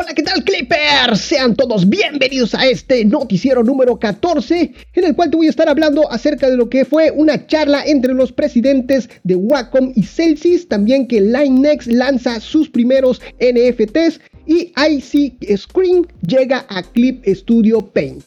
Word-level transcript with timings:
Hola, 0.00 0.14
¿qué 0.14 0.22
tal 0.22 0.44
Clippers? 0.44 1.20
Sean 1.20 1.56
todos 1.56 1.88
bienvenidos 1.88 2.54
a 2.54 2.64
este 2.68 3.04
noticiero 3.04 3.64
número 3.64 3.98
14 3.98 4.72
en 4.92 5.04
el 5.04 5.16
cual 5.16 5.28
te 5.28 5.36
voy 5.36 5.48
a 5.48 5.50
estar 5.50 5.68
hablando 5.68 6.08
acerca 6.12 6.48
de 6.48 6.56
lo 6.56 6.70
que 6.70 6.84
fue 6.84 7.10
una 7.10 7.48
charla 7.48 7.82
entre 7.84 8.14
los 8.14 8.30
presidentes 8.30 9.10
de 9.24 9.34
Wacom 9.34 9.92
y 9.96 10.04
Celsius, 10.04 10.68
también 10.68 11.08
que 11.08 11.20
LineX 11.20 11.88
lanza 11.88 12.38
sus 12.38 12.70
primeros 12.70 13.20
NFTs 13.40 14.20
y 14.46 14.72
IC 14.76 15.58
Screen 15.58 16.06
llega 16.24 16.64
a 16.68 16.84
Clip 16.84 17.26
Studio 17.26 17.80
Paint. 17.80 18.22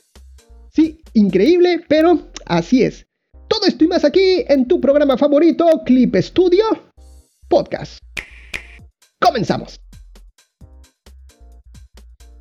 Sí, 0.73 0.99
increíble, 1.13 1.85
pero 1.87 2.27
así 2.47 2.83
es. 2.83 3.05
Todo 3.47 3.65
esto 3.65 3.85
y 3.85 3.87
más 3.87 4.03
aquí 4.03 4.43
en 4.49 4.67
tu 4.67 4.81
programa 4.81 5.17
favorito, 5.17 5.65
Clip 5.85 6.17
Studio 6.17 6.65
Podcast. 7.47 7.99
Comenzamos. 9.21 9.79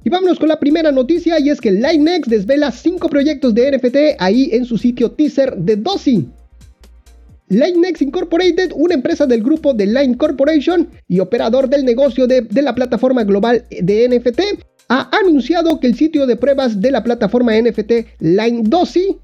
Y 0.03 0.09
vámonos 0.09 0.39
con 0.39 0.49
la 0.49 0.59
primera 0.59 0.91
noticia 0.93 1.39
y 1.39 1.51
es 1.51 1.61
que 1.61 1.71
LineX 1.71 2.29
desvela 2.29 2.71
5 2.71 3.09
proyectos 3.09 3.55
de 3.55 3.77
NFT 3.77 3.97
ahí 4.19 4.49
en 4.53 4.65
su 4.65 4.79
sitio 4.79 5.11
teaser 5.11 5.57
de 5.57 5.77
Dosi. 5.77 6.27
LineX 7.49 8.01
Incorporated, 8.01 8.73
una 8.75 8.95
empresa 8.95 9.27
del 9.27 9.43
grupo 9.43 9.75
de 9.75 9.87
Line 9.87 10.17
Corporation 10.17 10.89
y 11.09 11.21
operador 11.21 11.69
del 11.69 11.85
negocio 11.85 12.27
de, 12.27 12.43
de, 12.43 12.63
la 12.63 12.75
plataforma 12.75 13.25
global 13.25 13.67
de 13.71 14.09
NFT, 14.09 14.41
ha 14.89 15.11
anunciado 15.19 15.81
que 15.81 15.89
el 15.89 15.97
sitio 15.97 16.27
de 16.27 16.37
pruebas 16.37 16.81
de 16.81 16.93
la 16.93 17.03
plataforma 17.03 17.61
NFT 17.61 18.21
Line 18.21 18.63
Dosi, 18.65 19.19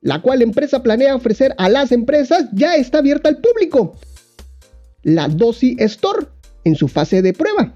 la 0.00 0.20
cual 0.20 0.42
empresa 0.42 0.82
planea 0.82 1.14
ofrecer 1.14 1.54
a 1.56 1.68
las 1.68 1.92
empresas, 1.92 2.46
ya 2.52 2.74
está 2.74 2.98
abierta 2.98 3.28
al 3.28 3.38
público. 3.38 3.96
La 5.04 5.28
Dosi 5.28 5.76
Store, 5.78 6.26
en 6.64 6.74
su 6.74 6.88
fase 6.88 7.22
de 7.22 7.32
prueba 7.32 7.74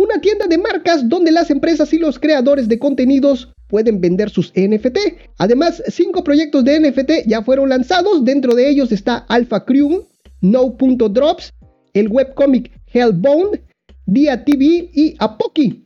una 0.00 0.18
tienda 0.18 0.46
de 0.46 0.56
marcas 0.56 1.06
donde 1.10 1.30
las 1.30 1.50
empresas 1.50 1.92
y 1.92 1.98
los 1.98 2.18
creadores 2.18 2.68
de 2.68 2.78
contenidos 2.78 3.52
pueden 3.68 4.00
vender 4.00 4.30
sus 4.30 4.50
NFT. 4.56 4.96
Además, 5.36 5.82
cinco 5.88 6.24
proyectos 6.24 6.64
de 6.64 6.80
NFT 6.80 7.26
ya 7.26 7.42
fueron 7.42 7.68
lanzados. 7.68 8.24
Dentro 8.24 8.54
de 8.54 8.70
ellos 8.70 8.92
está 8.92 9.18
Alpha 9.28 9.66
Crew, 9.66 10.06
No.drops, 10.40 11.52
el 11.92 12.08
webcomic 12.08 12.72
Hellbound, 12.94 13.60
Dia 14.06 14.42
TV 14.42 14.88
y 14.94 15.16
Apoki. 15.18 15.84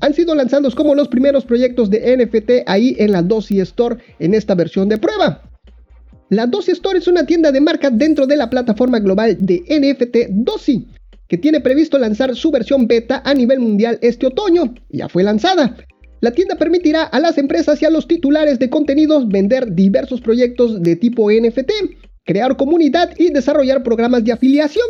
Han 0.00 0.14
sido 0.14 0.34
lanzados 0.34 0.74
como 0.74 0.94
los 0.94 1.08
primeros 1.08 1.44
proyectos 1.44 1.90
de 1.90 2.16
NFT 2.16 2.66
ahí 2.66 2.96
en 2.98 3.12
la 3.12 3.20
Dosi 3.20 3.60
Store 3.60 3.98
en 4.18 4.32
esta 4.32 4.54
versión 4.54 4.88
de 4.88 4.96
prueba. 4.96 5.42
La 6.30 6.46
Dosi 6.46 6.70
Store 6.70 6.96
es 6.96 7.08
una 7.08 7.26
tienda 7.26 7.52
de 7.52 7.60
marcas 7.60 7.92
dentro 7.94 8.26
de 8.26 8.38
la 8.38 8.48
plataforma 8.48 9.00
global 9.00 9.36
de 9.38 9.62
NFT 9.68 10.30
Dosi 10.30 10.86
que 11.30 11.38
tiene 11.38 11.60
previsto 11.60 11.96
lanzar 11.96 12.34
su 12.34 12.50
versión 12.50 12.88
beta 12.88 13.22
a 13.24 13.32
nivel 13.34 13.60
mundial 13.60 14.00
este 14.02 14.26
otoño. 14.26 14.74
Ya 14.88 15.08
fue 15.08 15.22
lanzada. 15.22 15.76
La 16.20 16.32
tienda 16.32 16.56
permitirá 16.56 17.04
a 17.04 17.20
las 17.20 17.38
empresas 17.38 17.80
y 17.80 17.84
a 17.86 17.90
los 17.90 18.08
titulares 18.08 18.58
de 18.58 18.68
contenidos 18.68 19.28
vender 19.28 19.72
diversos 19.72 20.20
proyectos 20.20 20.82
de 20.82 20.96
tipo 20.96 21.30
NFT, 21.30 21.70
crear 22.24 22.56
comunidad 22.56 23.14
y 23.16 23.30
desarrollar 23.30 23.84
programas 23.84 24.24
de 24.24 24.32
afiliación. 24.32 24.84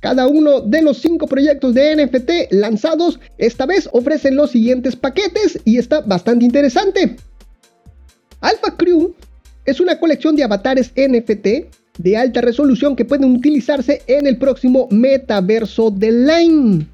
Cada 0.00 0.26
uno 0.26 0.62
de 0.62 0.80
los 0.80 0.96
cinco 0.96 1.26
proyectos 1.26 1.74
de 1.74 1.94
NFT 1.94 2.52
lanzados 2.52 3.20
esta 3.36 3.66
vez 3.66 3.86
ofrecen 3.92 4.34
los 4.34 4.52
siguientes 4.52 4.96
paquetes 4.96 5.60
y 5.66 5.76
está 5.76 6.00
bastante 6.00 6.46
interesante. 6.46 7.16
Alpha 8.40 8.74
Crew 8.78 9.14
es 9.66 9.78
una 9.78 10.00
colección 10.00 10.36
de 10.36 10.44
avatares 10.44 10.90
NFT 10.96 11.68
de 11.98 12.16
alta 12.16 12.40
resolución 12.40 12.96
que 12.96 13.04
pueden 13.04 13.34
utilizarse 13.36 14.02
en 14.06 14.26
el 14.26 14.38
próximo 14.38 14.88
metaverso 14.90 15.90
de 15.90 16.12
Line. 16.12 16.86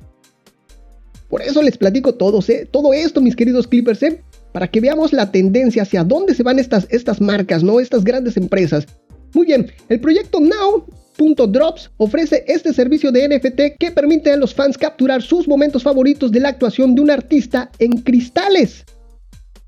Por 1.29 1.43
eso 1.43 1.63
les 1.63 1.79
platico 1.79 2.15
todo, 2.15 2.41
¿eh? 2.49 2.69
todo 2.71 2.93
esto, 2.93 3.21
mis 3.21 3.37
queridos 3.37 3.67
Clippers, 3.67 4.03
¿eh? 4.03 4.23
para 4.53 4.69
que 4.69 4.81
veamos 4.81 5.13
la 5.13 5.33
tendencia 5.33 5.83
hacia 5.83 6.05
dónde 6.05 6.35
se 6.35 6.43
van 6.43 6.59
estas, 6.59 6.87
estas 6.91 7.21
marcas, 7.21 7.63
¿no? 7.63 7.81
Estas 7.81 8.05
grandes 8.05 8.37
empresas. 8.37 8.87
Muy 9.33 9.47
bien, 9.47 9.71
el 9.89 9.99
proyecto 9.99 10.41
Now.drops 10.41 11.91
ofrece 11.97 12.45
este 12.47 12.75
servicio 12.75 13.11
de 13.11 13.29
NFT 13.29 13.79
que 13.79 13.91
permite 13.91 14.31
a 14.31 14.37
los 14.37 14.55
fans 14.55 14.77
capturar 14.77 15.23
sus 15.23 15.49
momentos 15.49 15.83
favoritos 15.83 16.31
de 16.31 16.41
la 16.41 16.51
actuación 16.51 16.95
de 16.95 17.01
un 17.01 17.11
artista 17.11 17.71
en 17.79 17.93
cristales. 18.03 18.85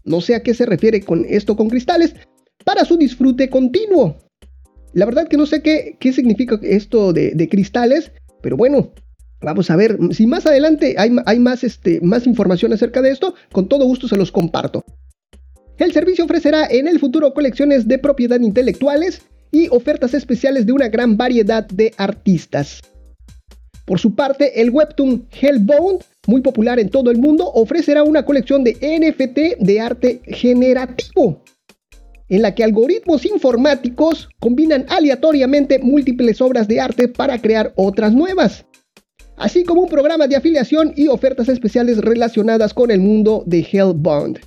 No 0.04 0.20
sé 0.20 0.34
a 0.34 0.42
qué 0.42 0.52
se 0.52 0.66
refiere 0.66 1.00
con 1.00 1.24
esto 1.26 1.56
con 1.56 1.70
cristales, 1.70 2.14
para 2.64 2.84
su 2.84 2.98
disfrute 2.98 3.48
continuo. 3.48 4.23
La 4.94 5.06
verdad 5.06 5.26
que 5.26 5.36
no 5.36 5.44
sé 5.44 5.60
qué, 5.60 5.96
qué 5.98 6.12
significa 6.12 6.58
esto 6.62 7.12
de, 7.12 7.48
cristales, 7.50 8.12
pero 8.40 8.56
bueno, 8.56 8.92
Vamos 9.40 9.70
a 9.70 9.76
ver, 9.76 9.98
si 10.12 10.26
más 10.26 10.46
adelante 10.46 10.94
hay, 10.96 11.14
hay 11.26 11.38
más, 11.38 11.64
este, 11.64 12.00
más, 12.00 12.26
información 12.26 12.72
acerca 12.72 13.02
de 13.02 13.10
esto, 13.10 13.34
con 13.52 13.68
todo 13.68 13.84
gusto 13.84 14.08
se 14.08 14.16
los 14.16 14.32
comparto. 14.32 14.82
El 15.76 15.92
servicio 15.92 16.24
ofrecerá 16.24 16.66
en 16.70 16.88
el 16.88 16.98
futuro 16.98 17.34
colecciones 17.34 17.86
de 17.86 17.98
propiedad 17.98 18.40
intelectuales 18.40 19.20
y 19.52 19.68
ofertas 19.68 20.14
especiales 20.14 20.64
de 20.64 20.72
una 20.72 20.88
gran 20.88 21.18
variedad 21.18 21.66
de 21.66 21.92
artistas. 21.98 22.80
Por 23.84 23.98
su 23.98 24.14
parte, 24.14 24.62
el 24.62 24.70
webtoon 24.70 25.26
Hellbound, 25.38 26.02
muy 26.26 26.40
popular 26.40 26.78
en 26.78 26.88
todo 26.88 27.10
el 27.10 27.18
mundo, 27.18 27.50
ofrecerá 27.52 28.02
una 28.02 28.24
colección 28.24 28.64
de 28.64 28.72
NFT 28.72 29.62
de 29.62 29.80
arte 29.80 30.22
generativo 30.24 31.42
en 32.28 32.42
la 32.42 32.54
que 32.54 32.64
algoritmos 32.64 33.24
informáticos 33.26 34.28
combinan 34.40 34.86
aleatoriamente 34.88 35.78
múltiples 35.78 36.40
obras 36.40 36.68
de 36.68 36.80
arte 36.80 37.08
para 37.08 37.40
crear 37.40 37.72
otras 37.76 38.12
nuevas, 38.12 38.64
así 39.36 39.64
como 39.64 39.82
un 39.82 39.88
programa 39.88 40.26
de 40.26 40.36
afiliación 40.36 40.92
y 40.96 41.08
ofertas 41.08 41.48
especiales 41.48 41.98
relacionadas 41.98 42.72
con 42.72 42.90
el 42.90 43.00
mundo 43.00 43.42
de 43.46 43.60
Hellbound. 43.60 44.40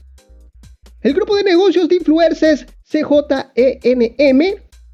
El 1.02 1.14
grupo 1.14 1.36
de 1.36 1.44
negocios 1.44 1.88
de 1.88 1.96
influencers 1.96 2.66
CJENM, 2.90 4.42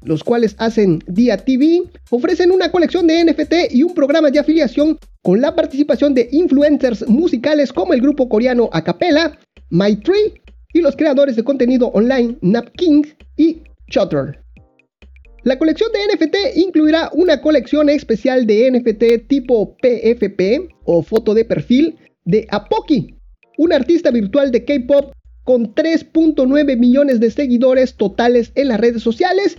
los 0.02 0.22
cuales 0.22 0.54
hacen 0.58 1.02
Dia 1.06 1.38
TV, 1.38 1.82
ofrecen 2.10 2.50
una 2.50 2.70
colección 2.70 3.06
de 3.06 3.24
NFT 3.24 3.72
y 3.72 3.82
un 3.82 3.94
programa 3.94 4.30
de 4.30 4.38
afiliación 4.38 4.98
con 5.22 5.40
la 5.40 5.54
participación 5.54 6.12
de 6.12 6.28
influencers 6.30 7.08
musicales 7.08 7.72
como 7.72 7.94
el 7.94 8.02
grupo 8.02 8.28
coreano 8.28 8.68
Acapella, 8.72 9.38
My 9.70 9.96
Tree 9.96 10.43
y 10.74 10.82
los 10.82 10.96
creadores 10.96 11.36
de 11.36 11.44
contenido 11.44 11.86
online 11.88 12.36
Napking 12.42 13.06
y 13.38 13.62
Shutter. 13.88 14.40
La 15.44 15.58
colección 15.58 15.90
de 15.92 16.14
NFT 16.14 16.56
incluirá 16.56 17.10
una 17.12 17.40
colección 17.40 17.88
especial 17.88 18.46
de 18.46 18.70
NFT 18.70 19.28
tipo 19.28 19.76
PFP 19.76 20.68
o 20.84 21.02
foto 21.02 21.32
de 21.32 21.44
perfil 21.44 21.96
de 22.24 22.46
Apoki, 22.50 23.14
un 23.56 23.72
artista 23.72 24.10
virtual 24.10 24.50
de 24.50 24.64
K-pop 24.64 25.12
con 25.44 25.74
3.9 25.74 26.78
millones 26.78 27.20
de 27.20 27.30
seguidores 27.30 27.94
totales 27.94 28.50
en 28.54 28.68
las 28.68 28.80
redes 28.80 29.02
sociales, 29.02 29.58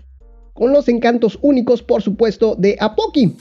con 0.53 0.73
los 0.73 0.89
encantos 0.89 1.37
únicos, 1.41 1.83
por 1.83 2.01
supuesto, 2.01 2.55
de 2.55 2.75
Apoki. 2.79 3.35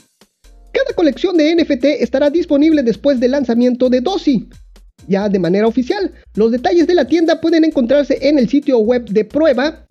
Cada 0.71 0.93
colección 0.95 1.37
de 1.37 1.55
NFT 1.55 1.85
estará 2.01 2.29
disponible 2.29 2.83
después 2.83 3.19
del 3.19 3.31
lanzamiento 3.31 3.89
de 3.89 4.01
Dosi, 4.01 4.47
ya 5.07 5.29
de 5.29 5.39
manera 5.39 5.67
oficial. 5.67 6.11
Los 6.35 6.51
detalles 6.51 6.87
de 6.87 6.95
la 6.95 7.05
tienda 7.05 7.39
pueden 7.41 7.63
encontrarse 7.65 8.17
en 8.21 8.39
el 8.39 8.49
sitio 8.49 8.79
web 8.79 9.05
de 9.05 9.25
prueba, 9.25 9.85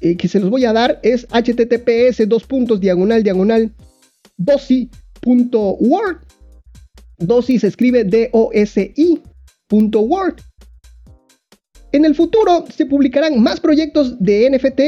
eh, 0.00 0.16
que 0.16 0.28
se 0.28 0.40
los 0.40 0.50
voy 0.50 0.64
a 0.64 0.72
dar, 0.72 1.00
es 1.02 1.26
https 1.30 2.28
dos 2.28 2.44
puntos 2.44 2.80
diagonal 2.80 3.22
diagonal 3.22 3.72
dosi.word. 4.36 6.16
Dosi 7.18 7.58
se 7.58 7.68
escribe 7.68 8.04
D-O-S-I.word. 8.04 8.34
En 11.92 12.04
el 12.04 12.14
futuro 12.14 12.64
se 12.74 12.86
publicarán 12.86 13.40
más 13.40 13.60
proyectos 13.60 14.18
de 14.18 14.50
NFT 14.50 14.80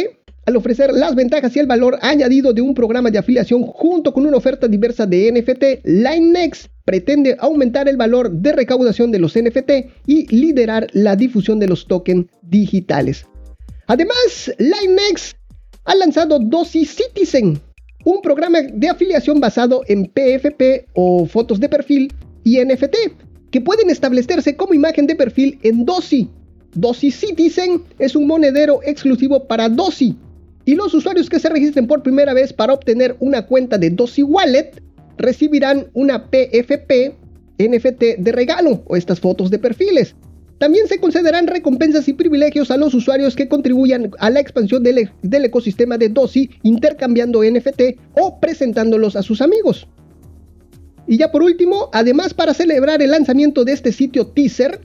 al 0.46 0.56
ofrecer 0.56 0.92
las 0.92 1.14
ventajas 1.14 1.54
y 1.54 1.60
el 1.60 1.66
valor 1.66 1.98
añadido 2.02 2.52
de 2.52 2.62
un 2.62 2.74
programa 2.74 3.10
de 3.10 3.18
afiliación 3.18 3.62
junto 3.62 4.12
con 4.12 4.26
una 4.26 4.36
oferta 4.36 4.66
diversa 4.68 5.06
de 5.06 5.32
NFT, 5.32 5.84
LineNext 5.84 6.68
pretende 6.86 7.36
aumentar 7.40 7.88
el 7.88 7.98
valor 7.98 8.30
de 8.30 8.52
recaudación 8.52 9.10
de 9.10 9.18
los 9.18 9.36
NFT 9.36 9.70
y 10.06 10.34
liderar 10.34 10.86
la 10.92 11.16
difusión 11.16 11.58
de 11.58 11.66
los 11.66 11.86
tokens 11.86 12.26
digitales. 12.42 13.26
Además, 13.88 14.52
LineNext 14.58 15.36
ha 15.84 15.94
lanzado 15.96 16.38
Dosi 16.38 16.86
Citizen, 16.86 17.60
un 18.04 18.22
programa 18.22 18.62
de 18.62 18.88
afiliación 18.88 19.40
basado 19.40 19.82
en 19.88 20.06
PFP 20.06 20.86
o 20.94 21.26
fotos 21.26 21.60
de 21.60 21.68
perfil 21.68 22.12
y 22.44 22.64
NFT, 22.64 22.96
que 23.50 23.60
pueden 23.60 23.90
establecerse 23.90 24.56
como 24.56 24.72
imagen 24.72 25.06
de 25.06 25.16
perfil 25.16 25.58
en 25.62 25.84
Dosi. 25.84 26.30
Dosi 26.74 27.10
Citizen 27.10 27.82
es 27.98 28.14
un 28.14 28.28
monedero 28.28 28.80
exclusivo 28.84 29.44
para 29.48 29.68
Dosi, 29.68 30.16
y 30.64 30.74
los 30.74 30.94
usuarios 30.94 31.30
que 31.30 31.38
se 31.40 31.48
registren 31.48 31.86
por 31.86 32.02
primera 32.02 32.34
vez 32.34 32.52
para 32.52 32.74
obtener 32.74 33.16
una 33.20 33.46
cuenta 33.46 33.78
de 33.78 33.90
Dosi 33.90 34.22
Wallet 34.22 34.82
recibirán 35.18 35.86
una 35.94 36.30
PFP 36.30 37.14
NFT 37.58 38.18
de 38.18 38.32
regalo 38.32 38.82
o 38.86 38.96
estas 38.96 39.20
fotos 39.20 39.50
de 39.50 39.58
perfiles. 39.58 40.14
También 40.58 40.88
se 40.88 40.98
concederán 40.98 41.46
recompensas 41.46 42.08
y 42.08 42.14
privilegios 42.14 42.70
a 42.70 42.78
los 42.78 42.94
usuarios 42.94 43.36
que 43.36 43.48
contribuyan 43.48 44.10
a 44.18 44.30
la 44.30 44.40
expansión 44.40 44.82
del, 44.82 44.98
e, 44.98 45.10
ecosistema 45.22 45.98
de 45.98 46.08
Dosi 46.08 46.50
intercambiando 46.62 47.42
NFT 47.42 47.98
o 48.14 48.40
presentándolos 48.40 49.16
a 49.16 49.22
sus 49.22 49.42
amigos. 49.42 49.86
Y 51.06 51.18
ya 51.18 51.30
por 51.30 51.42
último, 51.42 51.90
además 51.92 52.32
para 52.32 52.54
celebrar 52.54 53.02
el 53.02 53.10
lanzamiento 53.10 53.64
de 53.64 53.72
este 53.72 53.92
sitio 53.92 54.28
teaser, 54.28 54.80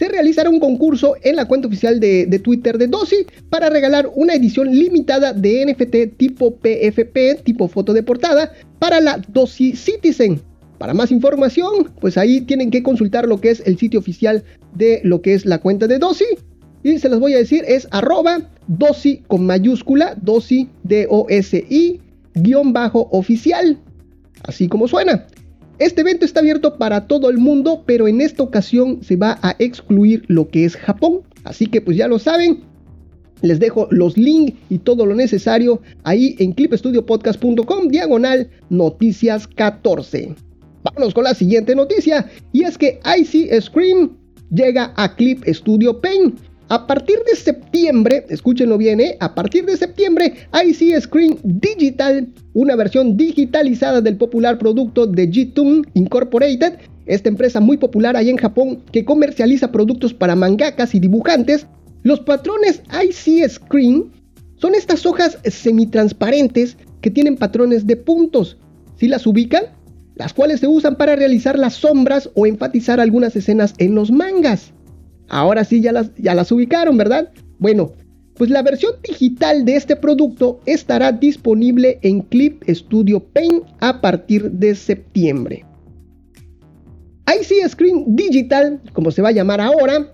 se 0.00 0.08
realizará 0.08 0.48
un 0.48 0.60
concurso 0.60 1.16
en 1.24 1.36
la 1.36 1.44
cuenta 1.44 1.68
oficial 1.68 2.00
de, 2.00 2.40
Twitter 2.42 2.78
de 2.78 2.86
Dosi 2.86 3.26
para 3.50 3.68
regalar 3.68 4.10
una 4.14 4.32
edición 4.32 4.74
limitada 4.74 5.34
de 5.34 5.66
NFT 5.66 6.16
tipo 6.16 6.56
PFP, 6.56 7.42
tipo 7.44 7.68
foto 7.68 7.92
de 7.92 8.02
portada, 8.02 8.50
para 8.78 8.98
la 9.02 9.20
Dosi 9.28 9.76
Citizen. 9.76 10.40
Para 10.78 10.94
más 10.94 11.12
información, 11.12 11.92
pues 12.00 12.16
ahí 12.16 12.40
tienen 12.40 12.70
que 12.70 12.82
consultar 12.82 13.28
lo 13.28 13.42
que 13.42 13.50
es 13.50 13.62
el 13.66 13.76
sitio 13.76 14.00
oficial 14.00 14.42
de 14.74 15.02
lo 15.04 15.20
que 15.20 15.34
es 15.34 15.44
la 15.44 15.58
cuenta 15.58 15.86
de 15.86 15.98
Dosi. 15.98 16.24
Y 16.82 16.98
se 16.98 17.10
las 17.10 17.20
voy 17.20 17.34
a 17.34 17.36
decir, 17.36 17.62
es 17.68 17.86
arroba 17.90 18.48
dosi 18.68 19.18
con 19.26 19.44
mayúscula, 19.44 20.16
dosi, 20.22 20.70
D-O-S-I, 20.82 22.00
guion 22.36 22.72
bajo 22.72 23.06
oficial. 23.12 23.78
Así 24.44 24.66
como 24.66 24.88
suena. 24.88 25.26
Este 25.80 26.02
evento 26.02 26.26
está 26.26 26.40
abierto 26.40 26.76
para 26.76 27.06
todo 27.06 27.30
el 27.30 27.38
mundo, 27.38 27.84
pero 27.86 28.06
en 28.06 28.20
esta 28.20 28.42
ocasión 28.42 29.02
se 29.02 29.16
va 29.16 29.38
a 29.40 29.56
excluir 29.58 30.22
lo 30.28 30.46
que 30.46 30.66
es 30.66 30.76
Japón. 30.76 31.22
Así 31.44 31.66
que 31.66 31.80
pues 31.80 31.96
ya 31.96 32.06
lo 32.06 32.18
saben. 32.18 32.60
Les 33.40 33.58
dejo 33.58 33.88
los 33.90 34.18
links 34.18 34.52
y 34.68 34.76
todo 34.76 35.06
lo 35.06 35.14
necesario 35.14 35.80
ahí 36.04 36.36
en 36.38 36.52
clipstudiopodcast.com 36.52 37.88
diagonal 37.88 38.50
noticias 38.68 39.46
14. 39.46 40.34
Vámonos 40.82 41.14
con 41.14 41.24
la 41.24 41.32
siguiente 41.32 41.74
noticia 41.74 42.30
y 42.52 42.64
es 42.64 42.76
que 42.76 43.00
IC 43.02 43.62
Scream 43.62 44.18
llega 44.50 44.92
a 44.96 45.16
Clip 45.16 45.42
Studio 45.46 45.98
Paint. 45.98 46.49
A 46.70 46.86
partir 46.86 47.18
de 47.28 47.34
septiembre, 47.34 48.26
escúchenlo 48.28 48.78
bien, 48.78 49.00
¿eh? 49.00 49.16
a 49.18 49.34
partir 49.34 49.66
de 49.66 49.76
septiembre, 49.76 50.34
IC 50.54 51.00
Screen 51.00 51.36
Digital, 51.42 52.28
una 52.54 52.76
versión 52.76 53.16
digitalizada 53.16 54.00
del 54.00 54.16
popular 54.16 54.56
producto 54.56 55.04
de 55.04 55.28
G-Tune 55.28 55.82
Incorporated, 55.94 56.74
esta 57.06 57.28
empresa 57.28 57.58
muy 57.58 57.76
popular 57.76 58.16
ahí 58.16 58.30
en 58.30 58.36
Japón 58.36 58.84
que 58.92 59.04
comercializa 59.04 59.72
productos 59.72 60.14
para 60.14 60.36
mangakas 60.36 60.94
y 60.94 61.00
dibujantes. 61.00 61.66
Los 62.04 62.20
patrones 62.20 62.82
IC 63.02 63.50
Screen 63.50 64.12
son 64.54 64.76
estas 64.76 65.04
hojas 65.06 65.38
semitransparentes 65.42 66.76
que 67.00 67.10
tienen 67.10 67.36
patrones 67.36 67.84
de 67.84 67.96
puntos. 67.96 68.58
Si 68.94 69.08
las 69.08 69.26
ubican, 69.26 69.64
las 70.14 70.32
cuales 70.32 70.60
se 70.60 70.68
usan 70.68 70.94
para 70.94 71.16
realizar 71.16 71.58
las 71.58 71.74
sombras 71.74 72.30
o 72.34 72.46
enfatizar 72.46 73.00
algunas 73.00 73.34
escenas 73.34 73.74
en 73.78 73.96
los 73.96 74.12
mangas. 74.12 74.72
Ahora 75.30 75.64
sí 75.64 75.80
ya 75.80 75.92
las, 75.92 76.10
ya 76.16 76.34
las 76.34 76.52
ubicaron, 76.52 76.96
¿verdad? 76.96 77.30
Bueno, 77.58 77.92
pues 78.34 78.50
la 78.50 78.62
versión 78.62 78.92
digital 79.02 79.64
de 79.64 79.76
este 79.76 79.96
producto 79.96 80.60
estará 80.66 81.12
disponible 81.12 81.98
en 82.02 82.20
Clip 82.20 82.62
Studio 82.68 83.20
Paint 83.20 83.64
a 83.80 84.00
partir 84.00 84.50
de 84.50 84.74
septiembre. 84.74 85.64
IC 87.26 87.68
Screen 87.68 88.04
Digital, 88.16 88.80
como 88.92 89.10
se 89.10 89.22
va 89.22 89.28
a 89.28 89.32
llamar 89.32 89.60
ahora, 89.60 90.12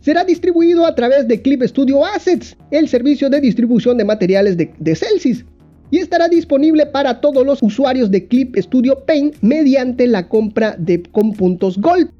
será 0.00 0.24
distribuido 0.24 0.84
a 0.84 0.94
través 0.94 1.26
de 1.26 1.40
Clip 1.40 1.62
Studio 1.62 2.04
Assets, 2.04 2.56
el 2.70 2.88
servicio 2.88 3.30
de 3.30 3.40
distribución 3.40 3.96
de 3.96 4.04
materiales 4.04 4.56
de, 4.56 4.72
de 4.78 4.94
Celsius, 4.94 5.44
y 5.90 5.98
estará 5.98 6.28
disponible 6.28 6.84
para 6.84 7.20
todos 7.20 7.46
los 7.46 7.62
usuarios 7.62 8.10
de 8.10 8.26
Clip 8.26 8.56
Studio 8.56 9.04
Paint 9.06 9.36
mediante 9.40 10.06
la 10.06 10.28
compra 10.28 10.76
de 10.78 11.02
con 11.04 11.32
puntos 11.32 11.78
Gold. 11.78 12.10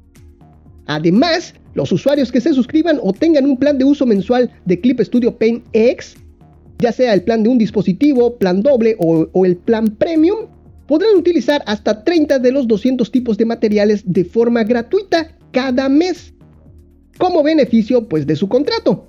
Además, 0.87 1.53
los 1.73 1.91
usuarios 1.91 2.31
que 2.31 2.41
se 2.41 2.53
suscriban 2.53 2.99
o 3.01 3.13
tengan 3.13 3.45
un 3.45 3.57
plan 3.57 3.77
de 3.77 3.85
uso 3.85 4.05
mensual 4.05 4.51
de 4.65 4.79
Clip 4.79 4.99
Studio 5.01 5.37
Paint 5.37 5.63
X, 5.73 6.15
ya 6.79 6.91
sea 6.91 7.13
el 7.13 7.23
plan 7.23 7.43
de 7.43 7.49
un 7.49 7.57
dispositivo, 7.57 8.37
plan 8.37 8.61
doble 8.61 8.95
o, 8.99 9.45
el 9.45 9.57
plan 9.57 9.87
premium, 9.87 10.47
podrán 10.87 11.15
utilizar 11.15 11.61
hasta 11.67 12.03
30 12.03 12.39
de 12.39 12.51
los 12.51 12.67
200 12.67 13.11
tipos 13.11 13.37
de 13.37 13.45
materiales 13.45 14.01
de 14.05 14.25
forma 14.25 14.63
gratuita 14.63 15.35
cada 15.51 15.89
mes, 15.89 16.33
como 17.17 17.43
beneficio 17.43 18.07
pues 18.07 18.25
de 18.25 18.35
su 18.35 18.47
contrato. 18.47 19.07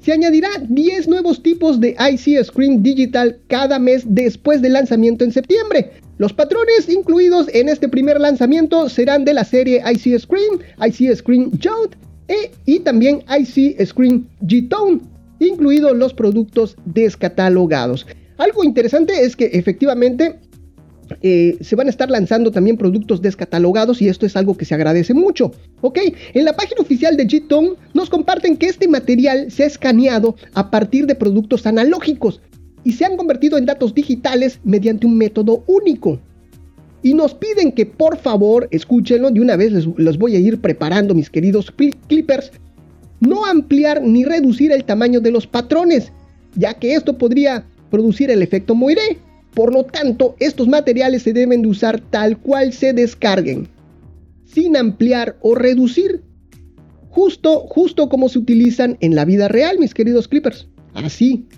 Se 0.00 0.12
añadirá 0.12 0.50
10 0.68 1.08
nuevos 1.08 1.42
tipos 1.42 1.80
de 1.80 1.96
IC 1.98 2.44
Screen 2.44 2.82
Digital 2.82 3.40
cada 3.48 3.78
mes 3.78 4.04
después 4.06 4.62
del 4.62 4.74
lanzamiento 4.74 5.24
en 5.24 5.32
septiembre, 5.32 5.90
los 6.18 6.32
patrones 6.32 6.88
incluidos 6.88 7.48
en 7.52 7.68
este 7.68 7.88
primer 7.88 8.18
lanzamiento 8.20 8.88
serán 8.88 9.24
de 9.24 9.34
la 9.34 9.44
serie 9.44 9.82
IC 9.84 10.18
Screen, 10.18 10.60
IC 10.84 11.14
Screen 11.14 11.50
Jode 11.62 11.96
e, 12.28 12.52
y 12.64 12.80
también 12.80 13.22
IC 13.28 13.84
Screen 13.86 14.26
G-Tone, 14.40 15.00
incluidos 15.40 15.96
los 15.96 16.14
productos 16.14 16.76
descatalogados. 16.86 18.06
Algo 18.38 18.64
interesante 18.64 19.24
es 19.24 19.36
que 19.36 19.46
efectivamente 19.46 20.38
eh, 21.22 21.58
se 21.60 21.76
van 21.76 21.86
a 21.86 21.90
estar 21.90 22.10
lanzando 22.10 22.50
también 22.50 22.76
productos 22.76 23.22
descatalogados 23.22 24.00
y 24.00 24.08
esto 24.08 24.26
es 24.26 24.36
algo 24.36 24.56
que 24.56 24.64
se 24.64 24.74
agradece 24.74 25.12
mucho. 25.12 25.52
Ok, 25.82 25.98
en 26.32 26.44
la 26.44 26.56
página 26.56 26.80
oficial 26.80 27.16
de 27.16 27.26
G-Tone 27.26 27.74
nos 27.92 28.08
comparten 28.08 28.56
que 28.56 28.66
este 28.66 28.88
material 28.88 29.50
se 29.50 29.64
ha 29.64 29.66
escaneado 29.66 30.34
a 30.54 30.70
partir 30.70 31.06
de 31.06 31.14
productos 31.14 31.66
analógicos 31.66 32.40
y 32.86 32.92
se 32.92 33.04
han 33.04 33.16
convertido 33.16 33.58
en 33.58 33.66
datos 33.66 33.92
digitales 33.92 34.60
mediante 34.62 35.08
un 35.08 35.18
método 35.18 35.64
único. 35.66 36.20
Y 37.02 37.14
nos 37.14 37.34
piden 37.34 37.72
que 37.72 37.84
por 37.84 38.16
favor, 38.16 38.68
escúchenlo, 38.70 39.32
de 39.32 39.40
una 39.40 39.56
vez 39.56 39.72
les, 39.72 39.88
los 39.96 40.16
voy 40.16 40.36
a 40.36 40.38
ir 40.38 40.60
preparando 40.60 41.12
mis 41.12 41.28
queridos 41.28 41.72
clippers, 42.06 42.52
no 43.18 43.44
ampliar 43.44 44.02
ni 44.02 44.24
reducir 44.24 44.70
el 44.70 44.84
tamaño 44.84 45.20
de 45.20 45.32
los 45.32 45.48
patrones, 45.48 46.12
ya 46.54 46.74
que 46.74 46.94
esto 46.94 47.18
podría 47.18 47.66
producir 47.90 48.30
el 48.30 48.40
efecto 48.40 48.76
Moiré. 48.76 49.18
Por 49.52 49.72
lo 49.72 49.82
tanto, 49.82 50.36
estos 50.38 50.68
materiales 50.68 51.22
se 51.22 51.32
deben 51.32 51.62
de 51.62 51.68
usar 51.68 52.00
tal 52.00 52.38
cual 52.38 52.72
se 52.72 52.92
descarguen, 52.92 53.66
sin 54.44 54.76
ampliar 54.76 55.36
o 55.40 55.56
reducir. 55.56 56.22
Justo, 57.10 57.66
justo 57.68 58.08
como 58.08 58.28
se 58.28 58.38
utilizan 58.38 58.96
en 59.00 59.16
la 59.16 59.24
vida 59.24 59.48
real, 59.48 59.80
mis 59.80 59.92
queridos 59.92 60.28
clippers. 60.28 60.68
Así, 60.94 61.48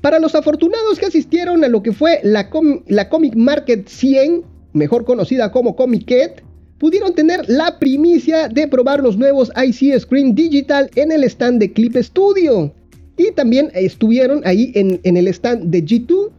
para 0.00 0.18
los 0.18 0.34
afortunados 0.34 0.98
que 0.98 1.06
asistieron 1.06 1.64
a 1.64 1.68
lo 1.68 1.82
que 1.82 1.92
fue 1.92 2.20
la, 2.22 2.48
Comic 2.50 3.34
Market 3.34 3.88
100, 3.88 4.44
mejor 4.72 5.04
conocida 5.04 5.50
como 5.50 5.76
Comiket, 5.76 6.42
pudieron 6.78 7.14
tener 7.14 7.48
la 7.48 7.78
primicia 7.78 8.48
de 8.48 8.68
probar 8.68 9.00
los 9.00 9.16
nuevos 9.16 9.50
IC 9.56 9.98
Screen 9.98 10.34
Digital 10.34 10.90
en 10.94 11.12
el 11.12 11.24
stand 11.24 11.60
de 11.60 11.72
Clip 11.72 11.96
Studio. 11.96 12.72
Y 13.16 13.32
también 13.32 13.70
estuvieron 13.74 14.42
ahí 14.44 14.72
en, 14.74 15.16
el 15.16 15.28
stand 15.28 15.70
de 15.70 15.84
G2. 15.84 16.30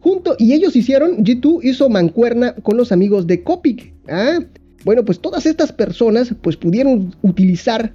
Junto, 0.00 0.36
y 0.38 0.52
ellos 0.52 0.76
hicieron, 0.76 1.24
G2 1.24 1.60
hizo 1.62 1.88
mancuerna 1.88 2.54
con 2.56 2.76
los 2.76 2.92
amigos 2.92 3.26
de 3.26 3.42
Copic. 3.42 3.94
¿ah? 4.08 4.40
Bueno, 4.84 5.02
pues 5.02 5.18
todas 5.18 5.46
estas 5.46 5.72
personas 5.72 6.34
pues 6.42 6.58
pudieron 6.58 7.14
utilizar 7.22 7.94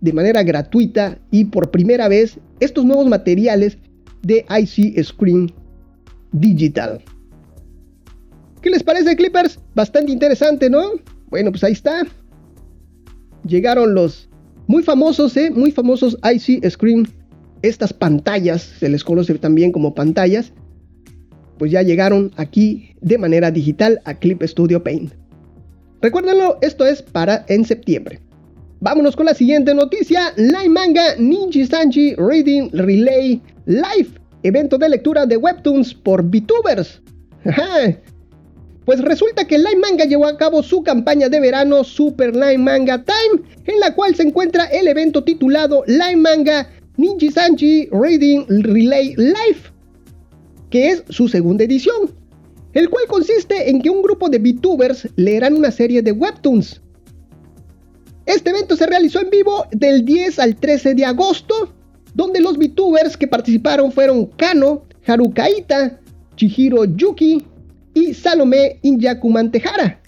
de 0.00 0.12
manera 0.12 0.42
gratuita 0.42 1.18
y 1.30 1.44
por 1.44 1.70
primera 1.70 2.08
vez 2.08 2.38
estos 2.58 2.84
nuevos 2.84 3.06
materiales 3.06 3.78
de 4.22 4.44
IC 4.48 5.02
Screen 5.04 5.52
Digital. 6.32 7.00
¿Qué 8.62 8.70
les 8.70 8.82
parece, 8.82 9.16
Clippers? 9.16 9.58
Bastante 9.74 10.12
interesante, 10.12 10.68
¿no? 10.68 10.92
Bueno, 11.28 11.50
pues 11.50 11.64
ahí 11.64 11.72
está. 11.72 12.06
Llegaron 13.46 13.94
los 13.94 14.28
muy 14.66 14.82
famosos, 14.82 15.36
¿eh? 15.36 15.50
Muy 15.50 15.70
famosos 15.72 16.18
IC 16.22 16.68
Screen. 16.70 17.08
Estas 17.62 17.92
pantallas, 17.92 18.62
se 18.62 18.88
les 18.88 19.04
conoce 19.04 19.34
también 19.34 19.72
como 19.72 19.94
pantallas, 19.94 20.52
pues 21.58 21.70
ya 21.70 21.82
llegaron 21.82 22.32
aquí 22.36 22.96
de 23.02 23.18
manera 23.18 23.50
digital 23.50 24.00
a 24.04 24.14
Clip 24.14 24.42
Studio 24.42 24.82
Paint. 24.82 25.12
Recuérdenlo, 26.00 26.56
esto 26.62 26.86
es 26.86 27.02
para 27.02 27.44
en 27.48 27.66
septiembre. 27.66 28.20
Vámonos 28.80 29.14
con 29.14 29.26
la 29.26 29.34
siguiente 29.34 29.74
noticia. 29.74 30.32
Line 30.36 30.70
Manga 30.70 31.16
Ninja 31.18 31.66
Sanji 31.66 32.14
Reading 32.14 32.70
Relay 32.72 33.42
Live. 33.66 34.10
Evento 34.42 34.78
de 34.78 34.88
lectura 34.88 35.26
de 35.26 35.36
Webtoons 35.36 35.94
por 35.94 36.22
VTubers. 36.22 37.02
Pues 38.86 39.00
resulta 39.02 39.46
que 39.46 39.58
Line 39.58 39.76
Manga 39.76 40.04
llevó 40.04 40.26
a 40.26 40.36
cabo 40.36 40.62
su 40.62 40.82
campaña 40.82 41.28
de 41.28 41.38
verano 41.38 41.84
Super 41.84 42.34
Line 42.34 42.58
Manga 42.58 43.04
Time, 43.04 43.42
en 43.66 43.78
la 43.78 43.94
cual 43.94 44.14
se 44.14 44.22
encuentra 44.22 44.64
el 44.64 44.88
evento 44.88 45.22
titulado 45.22 45.84
Line 45.86 46.16
Manga 46.16 46.68
Ninja 46.96 47.30
Sanji 47.30 47.88
Reading 47.92 48.46
Relay 48.48 49.14
Live, 49.16 49.60
que 50.70 50.88
es 50.88 51.04
su 51.10 51.28
segunda 51.28 51.64
edición, 51.64 52.10
el 52.72 52.88
cual 52.88 53.04
consiste 53.06 53.70
en 53.70 53.80
que 53.80 53.90
un 53.90 54.02
grupo 54.02 54.28
de 54.28 54.38
VTubers 54.38 55.08
leerán 55.16 55.54
una 55.54 55.70
serie 55.70 56.02
de 56.02 56.12
webtoons 56.12 56.80
este 58.30 58.50
evento 58.50 58.76
se 58.76 58.86
realizó 58.86 59.20
en 59.20 59.28
vivo 59.28 59.66
del 59.72 60.04
10 60.04 60.38
al 60.38 60.54
13 60.54 60.94
de 60.94 61.04
agosto, 61.04 61.74
donde 62.14 62.40
los 62.40 62.56
VTubers 62.56 63.16
que 63.16 63.26
participaron 63.26 63.92
fueron 63.92 64.26
Kano, 64.26 64.84
Harukaita, 65.06 65.98
Chihiro 66.36 66.84
Yuki 66.84 67.44
y 67.94 68.14
Salome 68.14 68.78
Inyakuman 68.82 69.50
Tejara. 69.50 70.00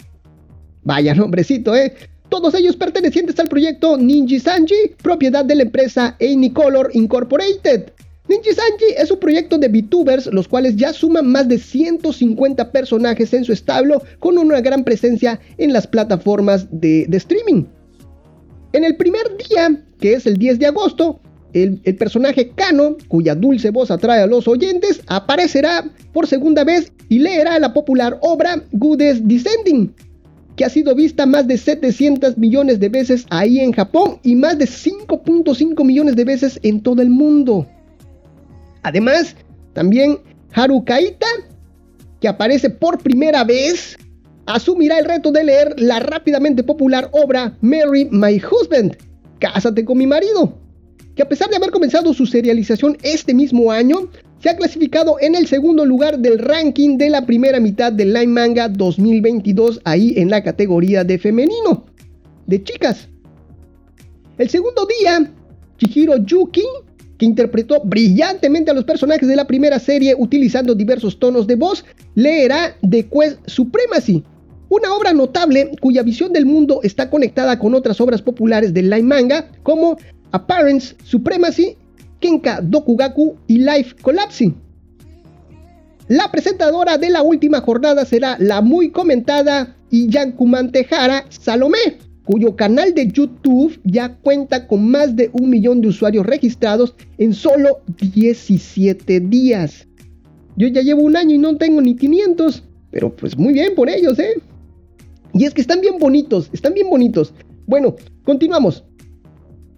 Vaya 0.83 1.13
nombrecito, 1.13 1.75
¿eh? 1.75 1.93
Todos 2.29 2.55
ellos 2.55 2.75
pertenecientes 2.75 3.39
al 3.39 3.47
proyecto 3.47 3.97
Ninja 3.97 4.39
Sanji, 4.39 4.95
propiedad 5.01 5.45
de 5.45 5.55
la 5.55 5.63
empresa 5.63 6.17
Color 6.53 6.89
Incorporated. 6.93 7.91
Ninja 8.27 8.53
Sanji 8.53 8.85
es 8.97 9.11
un 9.11 9.19
proyecto 9.19 9.57
de 9.57 9.67
VTubers, 9.67 10.27
los 10.27 10.47
cuales 10.47 10.75
ya 10.75 10.93
suman 10.93 11.31
más 11.31 11.47
de 11.47 11.59
150 11.59 12.71
personajes 12.71 13.33
en 13.33 13.43
su 13.43 13.53
establo, 13.53 14.01
con 14.19 14.37
una 14.37 14.61
gran 14.61 14.83
presencia 14.83 15.39
en 15.57 15.73
las 15.73 15.85
plataformas 15.85 16.67
de, 16.71 17.05
de 17.07 17.17
streaming. 17.17 17.65
En 18.71 18.83
el 18.83 18.97
primer 18.97 19.37
día, 19.49 19.83
que 19.99 20.13
es 20.13 20.25
el 20.25 20.37
10 20.37 20.57
de 20.57 20.65
agosto, 20.65 21.19
el, 21.53 21.79
personaje 21.95 22.51
Kano, 22.55 22.97
cuya 23.07 23.35
dulce 23.35 23.69
voz 23.69 23.91
atrae 23.91 24.21
a 24.21 24.27
los 24.27 24.47
oyentes, 24.47 25.01
aparecerá 25.07 25.85
por 26.11 26.27
segunda 26.27 26.63
vez 26.63 26.91
y 27.09 27.19
leerá 27.19 27.59
la 27.59 27.73
popular 27.73 28.17
obra 28.21 28.63
Goodest 28.71 29.21
Descending, 29.21 29.93
que 30.55 30.65
ha 30.65 30.69
sido 30.69 30.95
vista 30.95 31.25
más 31.25 31.47
de 31.47 31.57
700 31.57 32.37
millones 32.37 32.79
de 32.79 32.89
veces 32.89 33.25
ahí 33.29 33.59
en 33.59 33.71
Japón 33.71 34.19
y 34.23 34.35
más 34.35 34.57
de 34.57 34.65
5.5 34.65 35.83
millones 35.85 36.15
de 36.15 36.25
veces 36.25 36.59
en 36.63 36.81
todo 36.81 37.01
el 37.01 37.09
mundo. 37.09 37.67
Además, 38.81 39.35
también 39.73 40.19
Haru 40.53 40.83
Kaita, 40.83 41.27
que 42.19 42.27
aparece 42.27 42.69
por 42.69 43.01
primera 43.01 43.43
vez, 43.43 43.97
asumirá 44.45 44.99
el 44.99 45.05
reto 45.05 45.31
de 45.31 45.43
leer 45.43 45.75
la 45.77 45.99
rápidamente 45.99 46.63
popular 46.63 47.09
obra 47.11 47.57
Marry 47.61 48.07
My 48.11 48.41
Husband, 48.41 48.97
Cásate 49.39 49.83
con 49.83 49.97
mi 49.97 50.07
marido, 50.07 50.57
que 51.15 51.21
a 51.21 51.29
pesar 51.29 51.49
de 51.49 51.55
haber 51.55 51.71
comenzado 51.71 52.13
su 52.13 52.25
serialización 52.25 52.97
este 53.03 53.33
mismo 53.33 53.71
año, 53.71 54.09
se 54.39 54.49
ha 54.49 54.57
clasificado 54.57 55.17
en 55.21 55.35
el 55.35 55.47
segundo 55.47 55.85
lugar 55.85 56.19
del 56.19 56.39
ranking 56.39 56.97
de 56.97 57.09
la 57.09 57.25
primera 57.25 57.59
mitad 57.59 57.93
del 57.93 58.13
Line 58.13 58.27
Manga 58.27 58.67
2022, 58.67 59.81
ahí 59.85 60.13
en 60.17 60.29
la 60.29 60.43
categoría 60.43 61.03
de 61.03 61.17
femenino, 61.17 61.85
de 62.47 62.63
chicas. 62.63 63.07
El 64.37 64.49
segundo 64.49 64.87
día, 64.99 65.31
Chihiro 65.77 66.17
Yuki, 66.17 66.65
que 67.17 67.25
interpretó 67.25 67.81
brillantemente 67.83 68.71
a 68.71 68.73
los 68.73 68.83
personajes 68.83 69.29
de 69.29 69.35
la 69.35 69.47
primera 69.47 69.79
serie 69.79 70.15
utilizando 70.17 70.73
diversos 70.73 71.19
tonos 71.19 71.45
de 71.45 71.55
voz, 71.55 71.85
leerá 72.15 72.75
The 72.81 73.07
Quest 73.07 73.39
Supremacy, 73.45 74.23
una 74.69 74.93
obra 74.93 75.13
notable 75.13 75.71
cuya 75.79 76.01
visión 76.01 76.33
del 76.33 76.47
mundo 76.47 76.79
está 76.81 77.09
conectada 77.09 77.59
con 77.59 77.75
otras 77.75 78.01
obras 78.01 78.21
populares 78.21 78.73
del 78.73 78.89
Line 78.89 79.03
Manga, 79.03 79.51
como 79.61 79.97
Apparent 80.33 80.81
Supremacy, 81.03 81.77
Kenka 82.19 82.59
Dokugaku 82.61 83.37
y 83.47 83.59
Life 83.59 83.95
Collapsing. 84.01 84.55
La 86.07 86.29
presentadora 86.31 86.97
de 86.97 87.09
la 87.11 87.21
última 87.21 87.61
jornada 87.61 88.03
será 88.03 88.35
la 88.39 88.61
muy 88.61 88.89
comentada 88.89 89.75
Iyankuman 89.91 90.71
Tejara 90.71 91.25
Salomé, 91.29 91.99
cuyo 92.25 92.55
canal 92.55 92.93
de 92.95 93.07
YouTube 93.07 93.79
ya 93.83 94.15
cuenta 94.17 94.67
con 94.67 94.89
más 94.89 95.15
de 95.15 95.29
un 95.33 95.49
millón 95.49 95.81
de 95.81 95.89
usuarios 95.89 96.25
registrados 96.25 96.95
en 97.19 97.33
solo 97.33 97.81
17 97.99 99.19
días. 99.19 99.87
Yo 100.57 100.67
ya 100.67 100.81
llevo 100.81 101.03
un 101.03 101.15
año 101.15 101.35
y 101.35 101.39
no 101.39 101.57
tengo 101.57 101.79
ni 101.79 101.95
500, 101.95 102.63
pero 102.89 103.15
pues 103.15 103.37
muy 103.37 103.53
bien 103.53 103.75
por 103.75 103.87
ellos, 103.87 104.17
¿eh? 104.17 104.41
Y 105.33 105.45
es 105.45 105.53
que 105.53 105.61
están 105.61 105.81
bien 105.81 105.99
bonitos, 105.99 106.49
están 106.53 106.73
bien 106.73 106.89
bonitos. 106.89 107.33
Bueno, 107.65 107.95
continuamos 108.23 108.83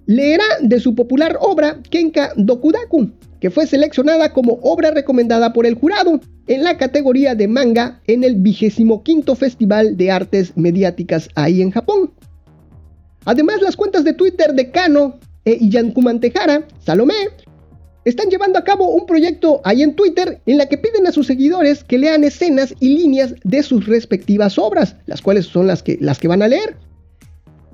leerá 0.06 0.46
de 0.62 0.80
su 0.80 0.96
popular 0.96 1.38
obra 1.40 1.80
Kenka 1.90 2.32
Dokudaku, 2.36 3.12
que 3.40 3.50
fue 3.50 3.68
seleccionada 3.68 4.34
como 4.34 4.60
obra 4.62 4.92
recomendada 4.92 5.54
por 5.54 5.66
el 5.66 5.76
jurado 5.76 6.20
en 6.48 6.64
la 6.64 6.78
categoría 6.78 7.36
de 7.36 7.48
manga 7.48 8.02
en 8.08 8.24
el 8.24 8.36
vigésimo 8.36 9.04
quinto 9.04 9.36
Festival 9.36 9.98
de 9.98 10.12
Artes 10.12 10.54
Mediáticas 10.56 11.30
ahí 11.36 11.62
en 11.62 11.72
Japón. 11.72 12.12
Además, 13.26 13.62
las 13.62 13.76
cuentas 13.76 14.04
de 14.04 14.14
Twitter 14.14 14.54
de 14.54 14.70
Kano 14.72 15.20
e 15.44 15.58
Iyankuman 15.60 16.20
Tejara, 16.20 16.68
Salomé, 16.84 17.14
están 18.06 18.30
llevando 18.30 18.60
a 18.60 18.64
cabo 18.64 18.90
un 18.90 19.08
proyecto 19.08 19.62
ahí 19.64 19.82
en 19.82 19.96
Twitter 19.96 20.40
en 20.46 20.60
la 20.60 20.68
que 20.68 20.78
piden 20.78 21.08
a 21.08 21.12
sus 21.12 21.26
seguidores 21.26 21.84
que 21.84 21.98
lean 21.98 22.24
escenas 22.24 22.76
y 22.80 22.90
líneas 22.90 23.34
de 23.44 23.64
sus 23.64 23.88
respectivas 23.88 24.60
obras, 24.60 24.96
las 25.08 25.24
cuales 25.24 25.48
son 25.48 25.66
las 25.66 25.82
que, 25.82 25.98
las 26.00 26.20
que 26.20 26.28
van 26.28 26.44
a 26.44 26.48
leer. 26.48 26.78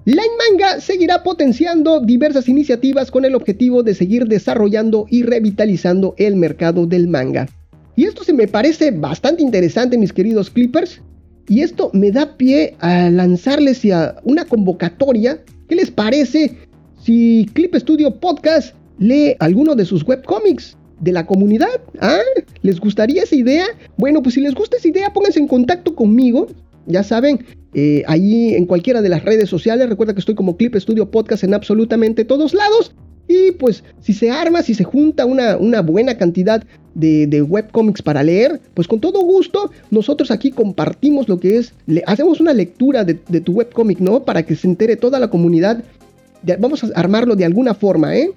Line 0.06 0.22
Manga 0.50 0.82
seguirá 0.82 1.22
potenciando 1.22 2.00
diversas 2.00 2.50
iniciativas 2.50 3.12
con 3.12 3.24
el 3.24 3.36
objetivo 3.36 3.84
de 3.84 3.94
seguir 3.94 4.26
desarrollando 4.26 5.06
y 5.10 5.22
revitalizando 5.22 6.16
el 6.18 6.36
mercado 6.38 6.88
del 6.88 7.08
manga. 7.08 7.48
Y 7.96 8.06
esto 8.06 8.24
se 8.24 8.34
me 8.34 8.48
parece 8.48 8.90
bastante 8.90 9.44
interesante, 9.44 10.00
mis 10.00 10.12
queridos 10.12 10.50
Clippers. 10.50 11.02
Y 11.48 11.62
esto 11.62 11.92
me 11.94 12.12
da 12.12 12.36
pie 12.36 12.76
a 12.80 13.12
lanzarles 13.12 13.84
una 14.24 14.46
convocatoria. 14.46 15.44
¿Qué 15.70 15.76
les 15.76 15.92
parece 15.92 16.58
si 17.00 17.48
Clip 17.54 17.76
Studio 17.76 18.20
Podcast 18.20 18.74
lee 18.98 19.36
alguno 19.38 19.76
de 19.76 19.86
sus 19.86 20.04
webcomics? 20.04 20.78
de 21.00 21.12
la 21.12 21.26
comunidad. 21.26 21.82
¿Ah? 22.00 22.20
¿Les 22.62 22.80
gustaría 22.80 23.24
esa 23.24 23.36
idea? 23.36 23.66
Bueno, 23.98 24.22
pues 24.22 24.36
si 24.36 24.42
les 24.42 24.54
gusta 24.54 24.78
esa 24.78 24.88
idea, 24.88 25.12
pónganse 25.12 25.40
en 25.40 25.48
contacto 25.48 25.96
conmigo. 25.96 26.48
Ya 26.86 27.04
saben, 27.04 27.46
eh, 27.74 28.04
ahí 28.08 28.54
en 28.56 28.66
cualquiera 28.66 29.02
de 29.02 29.10
las 29.10 29.24
redes 29.24 29.50
sociales. 29.50 29.90
Recuerda 29.90 30.14
que 30.14 30.20
estoy 30.20 30.36
como 30.36 30.58
Clip 30.58 30.76
Studio 30.76 31.10
Podcast 31.10 31.44
en 31.44 31.54
absolutamente 31.54 32.26
todos 32.26 32.54
lados. 32.54 32.94
Y 33.28 33.52
pues 33.52 33.84
si 34.02 34.14
se 34.14 34.30
arma, 34.30 34.62
si 34.62 34.74
se 34.74 34.84
junta 34.84 35.26
una, 35.26 35.82
buena 35.82 36.18
cantidad 36.18 36.64
de, 36.96 37.42
webcomics 37.42 38.02
para 38.02 38.24
leer, 38.24 38.60
pues 38.74 38.88
con 38.88 39.00
todo 39.00 39.22
gusto 39.22 39.72
nosotros 39.90 40.32
aquí 40.32 40.52
compartimos 40.52 41.30
lo 41.30 41.40
que 41.40 41.58
es, 41.58 41.74
le, 41.86 42.04
hacemos 42.08 42.42
una 42.42 42.54
lectura 42.54 43.06
de, 43.06 43.14
tu 43.14 43.54
webcomic, 43.54 44.00
¿no? 44.00 44.24
Para 44.24 44.44
que 44.44 44.56
se 44.56 44.68
entere 44.68 44.98
toda 44.98 45.20
la 45.20 45.30
comunidad. 45.30 45.84
vamos 46.60 46.84
a 46.84 46.88
armarlo 46.96 47.36
de 47.36 47.46
alguna 47.46 47.74
forma, 47.74 48.18
¿eh? 48.18 48.32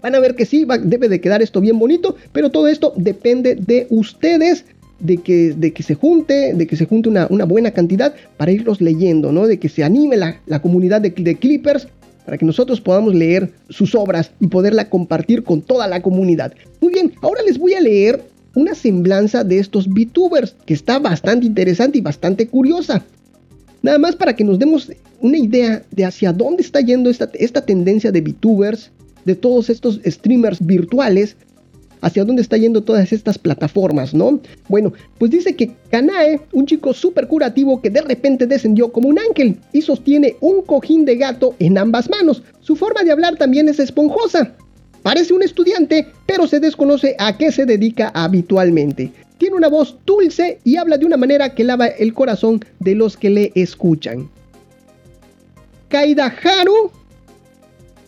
Van 0.00 0.14
a 0.14 0.20
ver 0.20 0.34
que 0.34 0.44
sí, 0.44 0.66
debe 0.82 1.08
de 1.08 1.20
quedar 1.20 1.40
esto 1.42 1.60
bien 1.62 1.78
bonito, 1.78 2.16
pero 2.32 2.50
todo 2.50 2.68
esto 2.68 2.92
depende 2.96 3.54
de 3.54 3.86
ustedes 3.88 4.66
de 5.00 5.18
que, 5.18 5.54
de 5.54 5.72
que 5.72 5.82
se 5.82 5.94
junte, 5.94 6.54
de 6.54 6.66
que 6.66 6.76
se 6.76 6.86
junte 6.86 7.08
una, 7.08 7.26
buena 7.26 7.70
cantidad 7.72 8.14
para 8.36 8.52
irlos 8.52 8.80
leyendo, 8.80 9.32
¿no? 9.32 9.46
De 9.46 9.58
que 9.58 9.68
se 9.68 9.84
anime 9.84 10.16
la, 10.16 10.62
comunidad 10.62 11.00
de, 11.00 11.10
de 11.10 11.36
Clippers 11.36 11.88
para 12.24 12.38
que 12.38 12.46
nosotros 12.46 12.80
podamos 12.80 13.14
leer 13.14 13.52
sus 13.68 13.94
obras 13.94 14.30
y 14.40 14.46
poderla 14.46 14.88
compartir 14.88 15.44
con 15.44 15.60
toda 15.60 15.86
la 15.88 16.00
comunidad. 16.00 16.54
Muy 16.80 16.92
bien, 16.92 17.12
ahora 17.20 17.42
les 17.42 17.58
voy 17.58 17.74
a 17.74 17.80
leer 17.80 18.22
una 18.54 18.74
semblanza 18.74 19.44
de 19.44 19.58
estos 19.58 19.88
VTubers 19.88 20.54
que 20.64 20.74
está 20.74 20.98
bastante 20.98 21.46
interesante 21.46 21.98
y 21.98 22.00
bastante 22.00 22.46
curiosa. 22.46 23.04
Nada 23.82 23.98
más 23.98 24.16
para 24.16 24.34
que 24.34 24.44
nos 24.44 24.58
demos 24.58 24.90
una 25.20 25.36
idea 25.36 25.82
de 25.90 26.04
hacia 26.04 26.32
dónde 26.32 26.62
está 26.62 26.80
yendo 26.80 27.10
esta, 27.10 27.28
esta 27.34 27.66
tendencia 27.66 28.10
de 28.10 28.22
VTubers, 28.22 28.90
de 29.24 29.34
todos 29.34 29.68
estos 29.70 30.00
streamers 30.06 30.64
virtuales 30.64 31.36
hacia 32.04 32.24
dónde 32.24 32.42
está 32.42 32.58
yendo 32.58 32.82
todas 32.82 33.12
estas 33.12 33.38
plataformas, 33.38 34.12
¿no? 34.12 34.38
Bueno, 34.68 34.92
pues 35.18 35.30
dice 35.30 35.56
que 35.56 35.70
Kanae, 35.90 36.38
un 36.52 36.66
chico 36.66 36.92
súper 36.92 37.26
curativo 37.26 37.80
que 37.80 37.88
de 37.88 38.02
repente 38.02 38.46
descendió 38.46 38.92
como 38.92 39.08
un 39.08 39.18
ángel 39.18 39.56
y 39.72 39.80
sostiene 39.80 40.36
un 40.40 40.62
cojín 40.62 41.06
de 41.06 41.16
gato 41.16 41.54
en 41.58 41.78
ambas 41.78 42.10
manos. 42.10 42.42
Su 42.60 42.76
forma 42.76 43.02
de 43.02 43.10
hablar 43.10 43.36
también 43.36 43.70
es 43.70 43.80
esponjosa. 43.80 44.52
Parece 45.02 45.32
un 45.32 45.42
estudiante, 45.42 46.06
pero 46.26 46.46
se 46.46 46.60
desconoce 46.60 47.16
a 47.18 47.38
qué 47.38 47.50
se 47.50 47.64
dedica 47.64 48.10
habitualmente. 48.14 49.10
Tiene 49.38 49.56
una 49.56 49.68
voz 49.68 49.96
dulce 50.04 50.58
y 50.62 50.76
habla 50.76 50.98
de 50.98 51.06
una 51.06 51.16
manera 51.16 51.54
que 51.54 51.64
lava 51.64 51.86
el 51.86 52.12
corazón 52.12 52.62
de 52.80 52.94
los 52.94 53.16
que 53.16 53.30
le 53.30 53.52
escuchan. 53.54 54.28
Kaida 55.88 56.26
Haru 56.26 56.90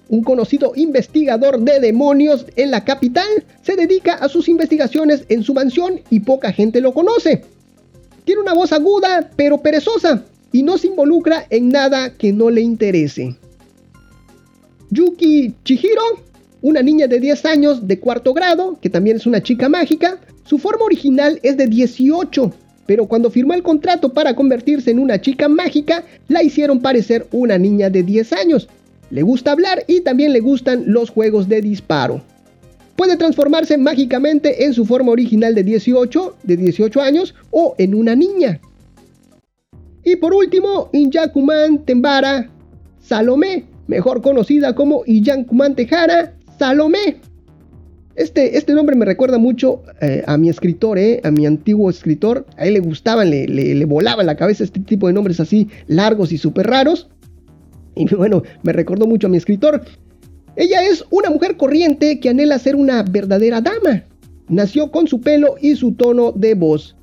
un 0.08 0.22
conocido 0.22 0.72
investigador 0.76 1.60
de 1.60 1.80
demonios 1.80 2.46
en 2.56 2.70
la 2.70 2.84
capital, 2.84 3.26
se 3.62 3.76
dedica 3.76 4.14
a 4.14 4.28
sus 4.28 4.48
investigaciones 4.48 5.24
en 5.28 5.42
su 5.42 5.54
mansión 5.54 6.00
y 6.10 6.20
poca 6.20 6.52
gente 6.52 6.80
lo 6.80 6.94
conoce. 6.94 7.42
Tiene 8.24 8.42
una 8.42 8.54
voz 8.54 8.72
aguda 8.72 9.30
pero 9.36 9.58
perezosa 9.58 10.24
y 10.52 10.62
no 10.62 10.78
se 10.78 10.88
involucra 10.88 11.46
en 11.50 11.68
nada 11.68 12.14
que 12.14 12.32
no 12.32 12.50
le 12.50 12.60
interese. 12.60 13.36
Yuki 14.90 15.54
Chihiro, 15.64 16.02
una 16.62 16.82
niña 16.82 17.06
de 17.08 17.20
10 17.20 17.44
años 17.44 17.86
de 17.88 17.98
cuarto 17.98 18.32
grado, 18.32 18.78
que 18.80 18.90
también 18.90 19.16
es 19.16 19.26
una 19.26 19.42
chica 19.42 19.68
mágica, 19.68 20.20
su 20.44 20.58
forma 20.58 20.84
original 20.84 21.40
es 21.42 21.56
de 21.56 21.66
18, 21.66 22.52
pero 22.86 23.06
cuando 23.06 23.30
firmó 23.30 23.54
el 23.54 23.64
contrato 23.64 24.12
para 24.12 24.36
convertirse 24.36 24.92
en 24.92 25.00
una 25.00 25.20
chica 25.20 25.48
mágica, 25.48 26.04
la 26.28 26.42
hicieron 26.42 26.80
parecer 26.80 27.26
una 27.32 27.58
niña 27.58 27.90
de 27.90 28.04
10 28.04 28.32
años, 28.32 28.68
le 29.10 29.22
gusta 29.22 29.52
hablar 29.52 29.84
y 29.86 30.00
también 30.00 30.32
le 30.32 30.40
gustan 30.40 30.84
los 30.86 31.10
juegos 31.10 31.48
de 31.48 31.60
disparo. 31.60 32.22
Puede 32.96 33.16
transformarse 33.16 33.76
mágicamente 33.76 34.64
en 34.64 34.72
su 34.72 34.86
forma 34.86 35.12
original 35.12 35.54
de 35.54 35.62
18, 35.62 36.36
de 36.42 36.56
18 36.56 37.00
años 37.00 37.34
o 37.50 37.74
en 37.78 37.94
una 37.94 38.16
niña. 38.16 38.60
Y 40.02 40.16
por 40.16 40.32
último, 40.32 40.88
Inyakuman 40.92 41.84
Tembara 41.84 42.48
Salomé, 43.00 43.64
mejor 43.86 44.22
conocida 44.22 44.74
como 44.74 45.02
Inyakuman 45.04 45.74
Tejara 45.74 46.32
Salomé. 46.58 47.20
Este, 48.14 48.56
este, 48.56 48.72
nombre 48.72 48.96
me 48.96 49.04
recuerda 49.04 49.36
mucho 49.36 49.82
eh, 50.00 50.22
a 50.26 50.38
mi 50.38 50.48
escritor, 50.48 50.98
eh, 50.98 51.20
a 51.22 51.30
mi 51.30 51.44
antiguo 51.44 51.90
escritor. 51.90 52.46
A 52.56 52.66
él 52.66 52.74
le 52.74 52.80
gustaban, 52.80 53.28
le, 53.28 53.46
le, 53.46 53.74
le 53.74 53.84
volaba 53.84 54.22
la 54.22 54.36
cabeza 54.36 54.64
este 54.64 54.80
tipo 54.80 55.06
de 55.06 55.12
nombres 55.12 55.38
así 55.38 55.68
largos 55.86 56.32
y 56.32 56.38
súper 56.38 56.66
raros. 56.66 57.10
Y 57.96 58.14
bueno, 58.14 58.42
me 58.62 58.72
recordó 58.72 59.06
mucho 59.06 59.26
a 59.26 59.30
mi 59.30 59.36
escritor. 59.36 59.82
Ella 60.54 60.84
es 60.84 61.04
una 61.10 61.30
mujer 61.30 61.56
corriente 61.56 62.20
que 62.20 62.28
anhela 62.28 62.58
ser 62.58 62.76
una 62.76 63.02
verdadera 63.02 63.60
dama. 63.60 64.04
Nació 64.48 64.92
con 64.92 65.08
su 65.08 65.20
pelo 65.20 65.56
y 65.60 65.74
su 65.74 65.92
tono 65.92 66.32
de 66.32 66.54
voz. 66.54 66.94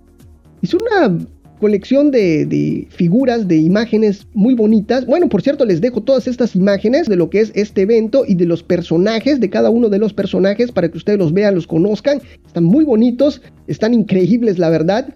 Es 0.61 0.73
una 0.73 1.17
colección 1.59 2.11
de, 2.11 2.87
figuras, 2.89 3.47
de 3.47 3.57
imágenes 3.57 4.27
muy 4.33 4.53
bonitas. 4.53 5.05
Bueno, 5.05 5.29
por 5.29 5.41
cierto, 5.41 5.65
les 5.65 5.81
dejo 5.81 6.01
todas 6.01 6.27
estas 6.27 6.55
imágenes 6.55 7.07
de 7.07 7.15
lo 7.15 7.29
que 7.29 7.41
es 7.41 7.51
este 7.55 7.83
evento 7.83 8.25
y 8.27 8.35
de 8.35 8.45
los 8.45 8.63
personajes, 8.63 9.39
de 9.39 9.49
cada 9.49 9.69
uno 9.69 9.89
de 9.89 9.99
los 9.99 10.13
personajes, 10.13 10.71
para 10.71 10.89
que 10.89 10.97
ustedes 10.97 11.19
los 11.19 11.31
vean, 11.31 11.55
los 11.55 11.67
conozcan. 11.67 12.21
Están 12.45 12.63
muy 12.63 12.83
bonitos, 12.83 13.41
están 13.67 13.93
increíbles, 13.93 14.57
la 14.57 14.69
verdad. 14.69 15.15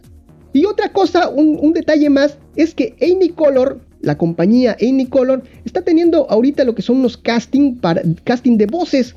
Y 0.53 0.65
otra 0.65 0.91
cosa, 0.93 1.27
un, 1.27 1.74
detalle 1.74 2.10
más, 2.10 2.38
es 2.55 2.74
que 2.74 2.96
Amy 3.01 3.29
Color, 3.29 3.81
la 4.01 4.18
compañía 4.18 4.77
Amy 4.82 5.06
Color, 5.08 5.44
está 5.66 5.82
teniendo 5.82 6.30
ahorita 6.30 6.63
lo 6.63 6.75
que 6.75 6.82
son 6.82 6.98
unos 6.98 7.18
casting, 7.18 7.75
para, 7.75 8.01
casting 8.24 8.58
de 8.58 8.66
voces. 8.66 9.16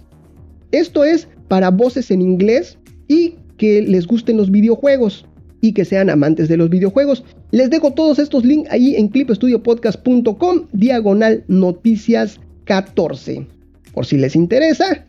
Esto 0.72 1.04
es 1.04 1.28
para 1.48 1.70
voces 1.70 2.10
en 2.10 2.22
inglés 2.22 2.78
y 3.08 3.34
que 3.56 3.82
les 3.82 4.06
gusten 4.06 4.36
los 4.36 4.50
videojuegos 4.50 5.26
y 5.60 5.72
que 5.72 5.84
sean 5.84 6.08
amantes 6.08 6.48
de 6.48 6.56
los 6.56 6.70
videojuegos. 6.70 7.24
Les 7.50 7.70
dejo 7.70 7.92
todos 7.92 8.18
estos 8.18 8.44
links 8.44 8.70
ahí 8.70 8.94
en 8.96 9.08
clipestudiopodcast.com, 9.08 10.66
diagonal 10.72 11.44
noticias 11.48 12.40
14. 12.64 13.46
Por 13.92 14.06
si 14.06 14.16
les 14.16 14.36
interesa. 14.36 15.04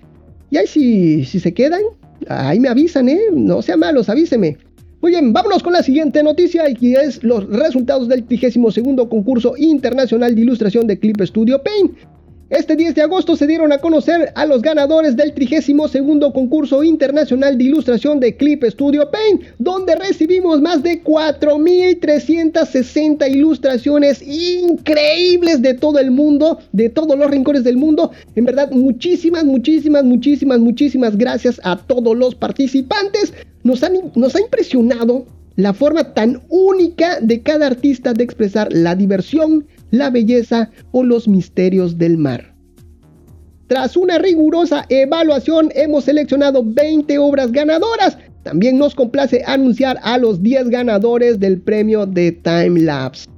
Y 0.49 0.57
ahí 0.57 0.67
si, 0.67 1.23
si 1.23 1.39
se 1.39 1.53
quedan, 1.53 1.81
ahí 2.27 2.59
me 2.59 2.67
avisan, 2.67 3.07
¿eh? 3.07 3.19
No 3.31 3.61
sean 3.61 3.79
malos, 3.79 4.09
avíseme. 4.09 4.57
Muy 5.01 5.11
bien, 5.13 5.33
vámonos 5.33 5.63
con 5.63 5.73
la 5.73 5.81
siguiente 5.81 6.21
noticia 6.21 6.65
y 6.79 6.93
es 6.93 7.23
los 7.23 7.49
resultados 7.49 8.07
del 8.07 8.23
32 8.23 9.07
concurso 9.09 9.55
internacional 9.57 10.35
de 10.35 10.41
ilustración 10.41 10.85
de 10.85 10.99
Clip 10.99 11.19
Studio 11.21 11.59
Paint. 11.63 11.93
Este 12.51 12.75
10 12.75 12.93
de 12.93 13.01
agosto 13.01 13.35
se 13.35 13.47
dieron 13.47 13.71
a 13.71 13.79
conocer 13.79 14.31
a 14.35 14.45
los 14.45 14.61
ganadores 14.61 15.15
del 15.15 15.33
32 15.33 16.31
concurso 16.33 16.83
internacional 16.83 17.57
de 17.57 17.63
ilustración 17.63 18.19
de 18.19 18.37
Clip 18.37 18.63
Studio 18.63 19.09
Paint, 19.09 19.41
donde 19.57 19.95
recibimos 19.95 20.61
más 20.61 20.83
de 20.83 21.03
4.360 21.03 23.27
ilustraciones 23.31 24.21
increíbles 24.21 25.63
de 25.63 25.73
todo 25.73 25.97
el 25.97 26.11
mundo, 26.11 26.59
de 26.73 26.89
todos 26.89 27.17
los 27.17 27.31
rincones 27.31 27.63
del 27.63 27.77
mundo. 27.77 28.11
En 28.35 28.45
verdad, 28.45 28.69
muchísimas, 28.69 29.45
muchísimas, 29.45 30.03
muchísimas, 30.03 30.59
muchísimas 30.59 31.17
gracias 31.17 31.59
a 31.63 31.75
todos 31.75 32.15
los 32.15 32.35
participantes. 32.35 33.33
Nos, 33.63 33.83
ha 33.83 34.39
impresionado 34.39 35.25
la 35.55 35.73
forma 35.73 36.13
tan 36.13 36.41
única 36.49 37.19
de 37.19 37.41
cada 37.41 37.67
artista 37.67 38.13
de 38.13 38.23
expresar 38.23 38.71
la 38.71 38.95
diversión, 38.95 39.67
la 39.91 40.09
belleza 40.09 40.71
o 40.91 41.03
los 41.03 41.27
misterios 41.27 41.97
del 41.97 42.17
mar. 42.17 42.53
Tras 43.67 43.95
una 43.95 44.17
rigurosa 44.17 44.85
evaluación 44.89 45.69
hemos 45.75 46.05
seleccionado 46.05 46.63
20 46.65 47.17
obras 47.19 47.51
ganadoras. 47.51 48.17
También 48.43 48.77
nos 48.77 48.95
complace 48.95 49.43
anunciar 49.45 49.99
a 50.03 50.17
los 50.17 50.41
10 50.41 50.69
ganadores 50.69 51.39
del 51.39 51.61
premio 51.61 52.05
de 52.05 52.31
Time 52.31 52.81
Lapse. 52.81 53.29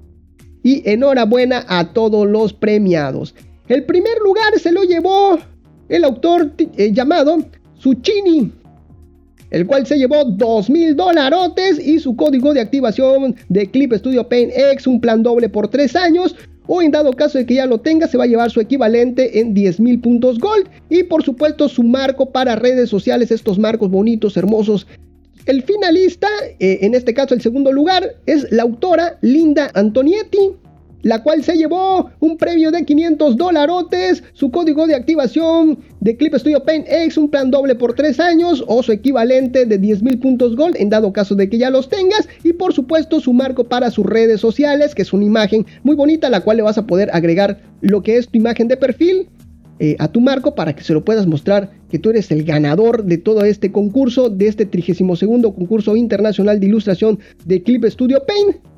Y 0.63 0.81
enhorabuena 0.89 1.65
a 1.67 1.91
todos 1.91 2.25
los 2.27 2.53
premiados. 2.53 3.35
El 3.67 3.83
primer 3.83 4.17
lugar 4.23 4.57
se 4.57 4.71
lo 4.71 4.83
llevó 4.83 5.37
el 5.89 6.03
autor 6.05 6.51
eh, 6.57 6.91
llamado 6.93 7.37
Suchini 7.77 8.51
el 9.53 9.67
cual 9.67 9.85
se 9.85 9.97
llevó 9.97 10.25
2 10.25 10.69
mil 10.71 10.95
dolarotes 10.95 11.79
y 11.79 11.99
su 11.99 12.15
código 12.15 12.53
de 12.53 12.61
activación 12.61 13.35
de 13.49 13.69
Clip 13.69 13.93
Studio 13.93 14.27
Paint 14.27 14.51
X, 14.53 14.87
un 14.87 14.99
plan 14.99 15.21
doble 15.23 15.47
por 15.47 15.69
3 15.69 15.95
años. 15.95 16.35
O 16.65 16.81
en 16.81 16.91
dado 16.91 17.11
caso 17.13 17.37
de 17.37 17.45
que 17.45 17.55
ya 17.55 17.65
lo 17.65 17.79
tenga, 17.79 18.07
se 18.07 18.17
va 18.17 18.23
a 18.23 18.27
llevar 18.27 18.49
su 18.49 18.61
equivalente 18.61 19.39
en 19.39 19.53
10 19.53 19.79
mil 19.79 19.99
puntos 19.99 20.39
gold. 20.39 20.67
Y 20.89 21.03
por 21.03 21.23
supuesto 21.23 21.69
su 21.69 21.83
marco 21.83 22.31
para 22.31 22.55
redes 22.55 22.89
sociales, 22.89 23.31
estos 23.31 23.59
marcos 23.59 23.91
bonitos, 23.91 24.37
hermosos. 24.37 24.87
El 25.45 25.61
finalista, 25.61 26.27
eh, 26.59 26.79
en 26.81 26.95
este 26.95 27.13
caso 27.13 27.35
el 27.35 27.41
segundo 27.41 27.71
lugar, 27.71 28.15
es 28.25 28.51
la 28.51 28.63
autora 28.63 29.17
Linda 29.21 29.69
Antonietti 29.75 30.53
la 31.03 31.21
cual 31.21 31.43
se 31.43 31.55
llevó 31.55 32.09
un 32.19 32.37
premio 32.37 32.71
de 32.71 32.83
500 32.83 33.37
dolarotes, 33.37 34.23
su 34.33 34.49
código 34.49 34.87
de 34.87 34.95
activación 34.95 35.77
de 35.99 36.17
Clip 36.17 36.33
Studio 36.35 36.63
Paint 36.63 36.87
X, 36.89 37.17
un 37.17 37.29
plan 37.29 37.51
doble 37.51 37.75
por 37.75 37.93
3 37.93 38.19
años 38.19 38.63
o 38.67 38.81
su 38.81 38.91
equivalente 38.91 39.65
de 39.65 39.79
10.000 39.79 40.19
puntos 40.19 40.55
gold 40.55 40.75
en 40.77 40.89
dado 40.89 41.13
caso 41.13 41.35
de 41.35 41.49
que 41.49 41.57
ya 41.57 41.69
los 41.69 41.89
tengas. 41.89 42.27
Y 42.43 42.53
por 42.53 42.73
supuesto 42.73 43.19
su 43.19 43.33
marco 43.33 43.65
para 43.65 43.91
sus 43.91 44.05
redes 44.05 44.41
sociales, 44.41 44.95
que 44.95 45.03
es 45.03 45.13
una 45.13 45.25
imagen 45.25 45.65
muy 45.83 45.95
bonita, 45.95 46.29
la 46.29 46.41
cual 46.41 46.57
le 46.57 46.63
vas 46.63 46.77
a 46.77 46.87
poder 46.87 47.09
agregar 47.13 47.59
lo 47.81 48.01
que 48.01 48.17
es 48.17 48.29
tu 48.29 48.37
imagen 48.37 48.67
de 48.67 48.77
perfil 48.77 49.27
eh, 49.79 49.97
a 49.99 50.07
tu 50.07 50.21
marco 50.21 50.55
para 50.55 50.75
que 50.75 50.83
se 50.83 50.93
lo 50.93 51.03
puedas 51.03 51.27
mostrar 51.27 51.71
que 51.89 51.99
tú 51.99 52.11
eres 52.11 52.31
el 52.31 52.43
ganador 52.43 53.03
de 53.03 53.17
todo 53.17 53.43
este 53.43 53.71
concurso, 53.71 54.29
de 54.29 54.47
este 54.47 54.65
32 54.65 55.19
concurso 55.53 55.95
internacional 55.95 56.59
de 56.59 56.67
ilustración 56.67 57.19
de 57.45 57.61
Clip 57.61 57.83
Studio 57.85 58.23
Paint 58.25 58.72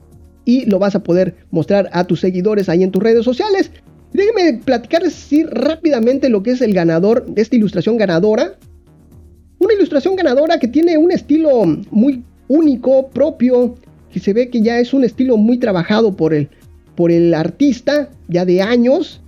y 0.46 0.66
lo 0.66 0.80
vas 0.80 0.96
a 0.96 1.04
poder 1.04 1.36
mostrar 1.52 1.90
a 1.92 2.06
tus 2.06 2.22
seguidores 2.22 2.70
ahí 2.70 2.84
en 2.84 2.92
tus 2.92 3.04
redes 3.04 3.26
sociales. 3.26 3.72
Déjenme 4.14 4.62
platicarles 4.64 5.30
rápidamente 5.50 6.30
lo 6.30 6.42
que 6.44 6.52
es 6.52 6.62
el 6.62 6.74
ganador 6.74 7.26
de 7.26 7.42
esta 7.42 7.56
ilustración 7.56 7.98
ganadora. 7.98 8.56
Una 9.60 9.74
ilustración 9.74 10.16
ganadora 10.16 10.60
que 10.60 10.68
tiene 10.68 10.98
un 10.98 11.12
estilo 11.12 11.66
muy 11.92 12.24
único, 12.48 13.10
propio, 13.10 13.76
que 14.14 14.20
se 14.20 14.34
ve 14.34 14.50
que 14.50 14.62
ya 14.62 14.80
es 14.80 14.94
un 14.94 15.04
estilo 15.04 15.36
muy 15.36 15.58
trabajado 15.58 16.16
por 16.16 16.34
el, 16.34 16.48
por 16.96 17.12
el 17.12 17.34
artista, 17.34 18.10
ya 18.28 18.46
de 18.46 18.62
años, 18.62 19.22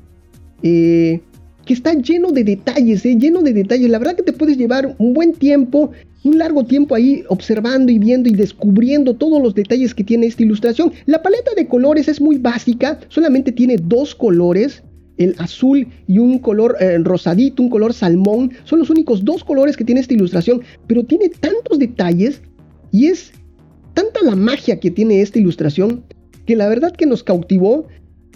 eh, 0.63 1.21
que 1.65 1.73
está 1.73 1.93
lleno 1.93 2.31
de 2.31 2.43
detalles, 2.43 3.05
eh, 3.05 3.17
lleno 3.17 3.41
de 3.41 3.53
detalles. 3.53 3.89
La 3.89 3.99
verdad 3.99 4.15
que 4.15 4.23
te 4.23 4.33
puedes 4.33 4.57
llevar 4.57 4.95
un 4.97 5.13
buen 5.13 5.33
tiempo 5.33 5.91
un 6.27 6.37
largo 6.37 6.65
tiempo 6.65 6.95
ahí 6.95 7.23
observando 7.29 7.91
y 7.91 7.99
viendo 7.99 8.29
y 8.29 8.33
descubriendo 8.33 9.15
todos 9.15 9.41
los 9.41 9.55
detalles 9.55 9.93
que 9.93 10.03
tiene 10.03 10.27
esta 10.27 10.43
ilustración. 10.43 10.91
La 11.05 11.21
paleta 11.21 11.51
de 11.55 11.67
colores 11.67 12.07
es 12.07 12.21
muy 12.21 12.37
básica, 12.37 12.99
solamente 13.07 13.51
tiene 13.51 13.77
dos 13.77 14.13
colores, 14.13 14.83
el 15.17 15.35
azul 15.39 15.87
y 16.07 16.19
un 16.19 16.39
color 16.39 16.77
eh, 16.79 16.97
rosadito, 16.99 17.63
un 17.63 17.69
color 17.69 17.93
salmón. 17.93 18.51
Son 18.63 18.79
los 18.79 18.89
únicos 18.89 19.25
dos 19.25 19.43
colores 19.43 19.75
que 19.75 19.83
tiene 19.83 20.01
esta 20.01 20.13
ilustración, 20.13 20.61
pero 20.85 21.03
tiene 21.03 21.29
tantos 21.29 21.79
detalles 21.79 22.41
y 22.91 23.07
es 23.07 23.31
tanta 23.93 24.21
la 24.23 24.35
magia 24.35 24.79
que 24.79 24.91
tiene 24.91 25.21
esta 25.21 25.39
ilustración 25.39 26.03
que 26.45 26.55
la 26.55 26.69
verdad 26.69 26.93
que 26.93 27.05
nos 27.05 27.23
cautivó 27.23 27.87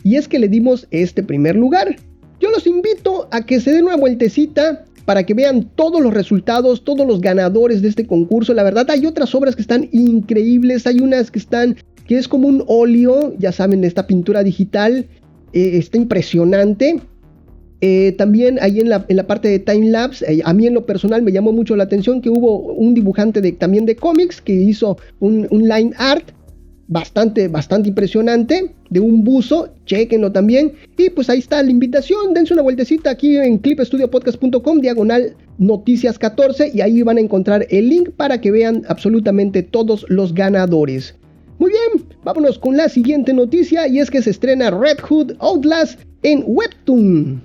y 0.04 0.15
es 0.15 0.27
que 0.27 0.39
le 0.39 0.47
dimos 0.47 0.88
este 0.91 1.23
primer 1.23 1.56
lugar. 1.56 1.95
Yo 2.39 2.49
los 2.49 2.65
invito 2.65 3.27
a 3.32 3.45
que 3.45 3.60
se 3.60 3.71
den 3.71 3.86
una 3.86 3.95
vueltecita 3.95 4.86
para 5.12 5.26
que 5.26 5.34
vean 5.34 5.69
todos 5.76 6.00
los 6.00 6.13
resultados, 6.13 6.86
todos 6.86 7.06
los 7.06 7.19
ganadores 7.19 7.82
de 7.82 7.89
este 7.89 8.08
concurso. 8.08 8.54
La 8.54 8.63
verdad 8.63 8.89
hay 8.89 9.06
otras 9.06 9.36
obras 9.36 9.58
que 9.58 9.62
están 9.62 9.89
increíbles, 9.91 10.88
hay 10.88 11.02
unas 11.02 11.30
que 11.32 11.39
están, 11.39 11.76
que 12.08 12.17
es 12.17 12.30
como 12.30 12.47
un 12.47 12.63
óleo, 12.65 13.36
ya 13.38 13.52
saben, 13.52 13.84
esta 13.84 14.08
pintura 14.08 14.41
digital, 14.41 15.08
eh, 15.52 15.71
está 15.74 15.97
impresionante. 15.97 17.02
Eh, 17.82 18.13
también 18.17 18.58
ahí 18.62 18.80
en 18.80 18.88
la, 18.88 19.06
en 19.10 19.17
la, 19.17 19.28
parte 19.28 19.50
de 19.50 19.60
time 19.60 19.89
lapse, 19.89 20.24
eh, 20.32 20.41
a 20.45 20.54
mí 20.54 20.65
en 20.65 20.76
lo 20.76 20.86
personal 20.86 21.21
me 21.24 21.34
llamó 21.34 21.52
mucho 21.52 21.76
la 21.76 21.84
atención 21.84 22.21
que 22.21 22.30
hubo 22.30 22.71
un 22.71 22.93
dibujante 22.93 23.41
de, 23.41 23.52
también 23.52 23.86
de 23.86 23.97
cómics 23.97 24.39
que 24.39 24.54
hizo 24.54 24.97
un, 25.19 25.45
un 25.52 25.67
line 25.67 25.91
art 25.97 26.32
bastante, 26.88 27.50
bastante 27.50 27.89
impresionante 27.89 28.74
de 28.91 28.99
un 28.99 29.23
buzo, 29.23 29.73
chequenlo 29.86 30.32
también. 30.32 30.73
Y 30.97 31.10
pues 31.10 31.30
ahí 31.32 31.39
está 31.39 31.63
la 31.63 31.71
invitación, 31.71 32.36
dense 32.36 32.54
una 32.54 32.62
vueltecita 32.62 33.10
aquí 33.10 33.38
en 33.38 33.58
clipestudiopodcast.com, 33.58 34.80
diagonal 34.80 35.36
noticias 35.58 36.19
14 36.19 36.71
y 36.73 36.82
ahí 36.82 37.01
van 37.01 37.17
a 37.17 37.21
encontrar 37.21 37.65
el 37.69 37.89
link 37.89 38.10
para 38.12 38.39
que 38.39 38.51
vean 38.51 38.84
absolutamente 38.88 39.63
todos 39.63 40.06
los 40.10 40.34
ganadores. 40.36 41.15
Muy 41.58 41.71
bien, 41.71 42.06
vámonos 42.23 42.60
con 42.60 42.77
la 42.77 42.89
siguiente 42.89 43.34
noticia 43.34 43.88
y 43.88 43.99
es 43.99 44.12
que 44.12 44.21
se 44.21 44.32
estrena 44.32 44.71
Red 44.71 44.99
Hood 44.99 45.34
Outlast 45.39 45.99
en 46.23 46.43
Webtoon. 46.45 47.41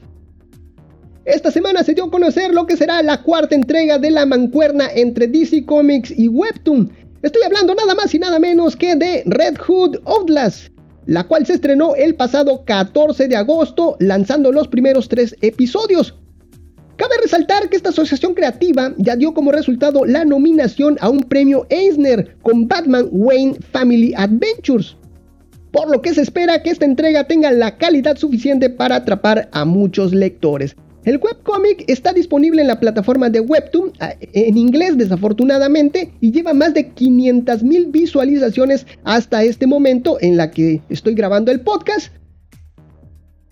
Esta 1.24 1.50
semana 1.50 1.82
se 1.82 1.94
dio 1.94 2.04
a 2.04 2.10
conocer 2.10 2.54
lo 2.54 2.66
que 2.66 2.76
será 2.76 3.02
la 3.02 3.22
cuarta 3.22 3.54
entrega 3.54 3.98
de 3.98 4.10
la 4.10 4.26
mancuerna 4.26 4.88
entre 4.94 5.26
DC 5.26 5.64
Comics 5.64 6.12
y 6.16 6.28
Webtoon, 6.28 6.90
Estoy 7.26 7.42
hablando 7.42 7.74
nada 7.74 7.94
más 7.96 8.14
y 8.14 8.20
nada 8.20 8.38
menos 8.38 8.76
que 8.76 8.94
de 8.94 9.24
Red 9.26 9.56
Hood 9.58 9.96
Outlast, 10.04 10.68
la 11.06 11.24
cual 11.24 11.46
se 11.46 11.54
estrenó 11.54 11.94
el 11.94 12.14
pasado 12.14 12.64
14 12.64 13.28
de 13.28 13.36
agosto, 13.36 13.96
lanzando 14.00 14.52
los 14.52 14.68
primeros 14.68 15.08
tres 15.08 15.36
episodios. 15.40 16.14
Cabe 16.96 17.14
resaltar 17.22 17.68
que 17.68 17.76
esta 17.76 17.90
asociación 17.90 18.34
creativa 18.34 18.92
ya 18.96 19.16
dio 19.16 19.34
como 19.34 19.52
resultado 19.52 20.04
la 20.04 20.24
nominación 20.24 20.96
a 21.00 21.08
un 21.08 21.20
premio 21.20 21.66
Eisner 21.68 22.36
con 22.42 22.66
Batman 22.66 23.08
Wayne 23.10 23.56
Family 23.70 24.14
Adventures, 24.16 24.96
por 25.72 25.90
lo 25.90 26.00
que 26.00 26.14
se 26.14 26.22
espera 26.22 26.62
que 26.62 26.70
esta 26.70 26.86
entrega 26.86 27.24
tenga 27.24 27.52
la 27.52 27.76
calidad 27.76 28.16
suficiente 28.16 28.70
para 28.70 28.96
atrapar 28.96 29.48
a 29.52 29.64
muchos 29.64 30.14
lectores. 30.14 30.74
El 31.06 31.18
webcomic 31.18 31.84
está 31.86 32.12
disponible 32.12 32.62
en 32.62 32.66
la 32.66 32.80
plataforma 32.80 33.30
de 33.30 33.38
Webtoon, 33.38 33.92
en 34.00 34.58
inglés 34.58 34.98
desafortunadamente, 34.98 36.10
y 36.20 36.32
lleva 36.32 36.52
más 36.52 36.74
de 36.74 36.92
500.000 36.92 37.92
visualizaciones 37.92 38.88
hasta 39.04 39.44
este 39.44 39.68
momento 39.68 40.18
en 40.20 40.36
la 40.36 40.50
que 40.50 40.82
estoy 40.88 41.14
grabando 41.14 41.52
el 41.52 41.60
podcast. 41.60 42.12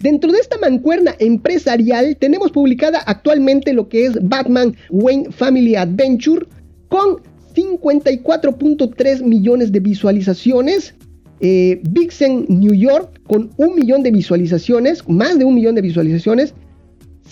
Dentro 0.00 0.32
de 0.32 0.38
esta 0.38 0.58
mancuerna 0.58 1.14
empresarial 1.20 2.16
tenemos 2.16 2.50
publicada 2.50 2.98
actualmente 3.06 3.72
lo 3.72 3.88
que 3.88 4.06
es 4.06 4.18
Batman 4.20 4.74
Wayne 4.90 5.30
Family 5.30 5.76
Adventure 5.76 6.46
con 6.88 7.22
54.3 7.54 9.22
millones 9.22 9.70
de 9.70 9.78
visualizaciones. 9.78 10.96
Eh, 11.38 11.80
Vixen 11.88 12.46
New 12.48 12.74
York 12.74 13.20
con 13.28 13.50
un 13.58 13.76
millón 13.76 14.02
de 14.02 14.10
visualizaciones, 14.10 15.08
más 15.08 15.38
de 15.38 15.44
un 15.44 15.54
millón 15.54 15.76
de 15.76 15.82
visualizaciones. 15.82 16.52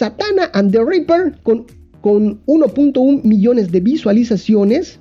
Satana 0.03 0.51
and 0.53 0.73
the 0.73 0.85
Reaper 0.85 1.38
con, 1.45 1.65
con 2.01 2.45
1.1 2.47 3.23
millones 3.23 3.71
de 3.71 3.79
visualizaciones. 3.79 4.99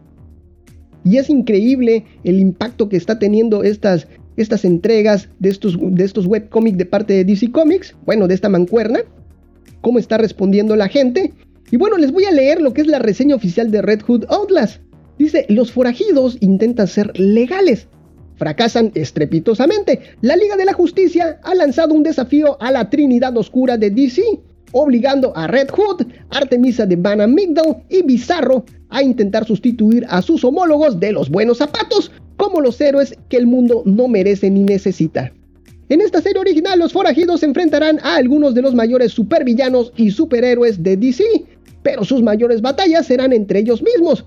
Y 1.04 1.18
es 1.18 1.28
increíble 1.28 2.06
el 2.24 2.40
impacto 2.40 2.88
que 2.88 2.98
está 2.98 3.18
teniendo 3.18 3.64
estas, 3.64 4.08
estas 4.38 4.64
entregas 4.64 5.28
de 5.40 5.50
estos, 5.50 5.76
de 5.82 6.04
estos 6.04 6.28
webcomics 6.28 6.78
de 6.78 6.86
parte 6.86 7.14
de 7.14 7.26
DC 7.26 7.52
Comics, 7.52 7.96
bueno, 8.06 8.28
de 8.28 8.36
esta 8.36 8.48
mancuerna, 8.48 9.00
cómo 9.82 9.98
está 9.98 10.20
respondiendo 10.20 10.76
la 10.76 10.88
gente. 10.88 11.34
Y 11.72 11.78
bueno, 11.78 11.98
les 11.98 12.12
voy 12.12 12.26
a 12.26 12.32
leer 12.32 12.62
lo 12.62 12.72
que 12.72 12.82
es 12.82 12.88
la 12.88 13.00
reseña 13.00 13.36
oficial 13.36 13.72
de 13.72 13.82
Red 13.82 14.02
Hood 14.04 14.26
Outlast. 14.30 14.82
Dice, 15.18 15.48
los 15.50 15.72
forajidos 15.72 16.38
intentan 16.42 16.88
ser 16.88 17.20
legales. 17.20 17.88
Fracasan 18.36 18.92
estrepitosamente. 18.94 20.02
La 20.22 20.36
Liga 20.36 20.58
de 20.58 20.66
la 20.66 20.74
Justicia 20.74 21.40
ha 21.42 21.56
lanzado 21.56 21.96
un 21.96 22.04
desafío 22.04 22.62
a 22.62 22.72
la 22.72 22.92
Trinidad 22.92 23.36
Oscura 23.36 23.78
de 23.78 23.90
DC, 23.90 24.22
obligando 24.72 25.36
a 25.36 25.48
Red 25.48 25.70
Hood, 25.70 26.08
Artemisa 26.30 26.86
de 26.86 26.96
Van 26.96 27.22
Amigdal 27.22 27.84
y 27.90 28.02
Bizarro 28.04 28.66
a 28.90 29.02
intentar 29.02 29.46
sustituir 29.46 30.06
a 30.10 30.22
sus 30.22 30.44
homólogos 30.44 31.00
de 31.00 31.12
los 31.12 31.30
buenos 31.30 31.58
zapatos 31.58 32.12
como 32.38 32.62
los 32.62 32.80
héroes 32.82 33.16
que 33.30 33.38
el 33.38 33.48
mundo 33.48 33.84
no 33.86 34.08
merece 34.08 34.50
ni 34.50 34.64
necesita. 34.64 35.32
En 35.90 36.02
esta 36.02 36.22
serie 36.22 36.40
original, 36.40 36.80
los 36.80 36.94
forajidos 36.94 37.42
se 37.42 37.46
enfrentarán 37.46 38.00
a 38.02 38.16
algunos 38.16 38.54
de 38.54 38.62
los 38.62 38.74
mayores 38.74 39.12
supervillanos 39.12 39.92
y 39.98 40.12
superhéroes 40.12 40.82
de 40.82 40.96
DC, 40.96 41.24
pero 41.84 42.06
sus 42.06 42.22
mayores 42.22 42.62
batallas 42.62 43.08
serán 43.08 43.34
entre 43.34 43.60
ellos 43.60 43.84
mismos. 43.84 44.26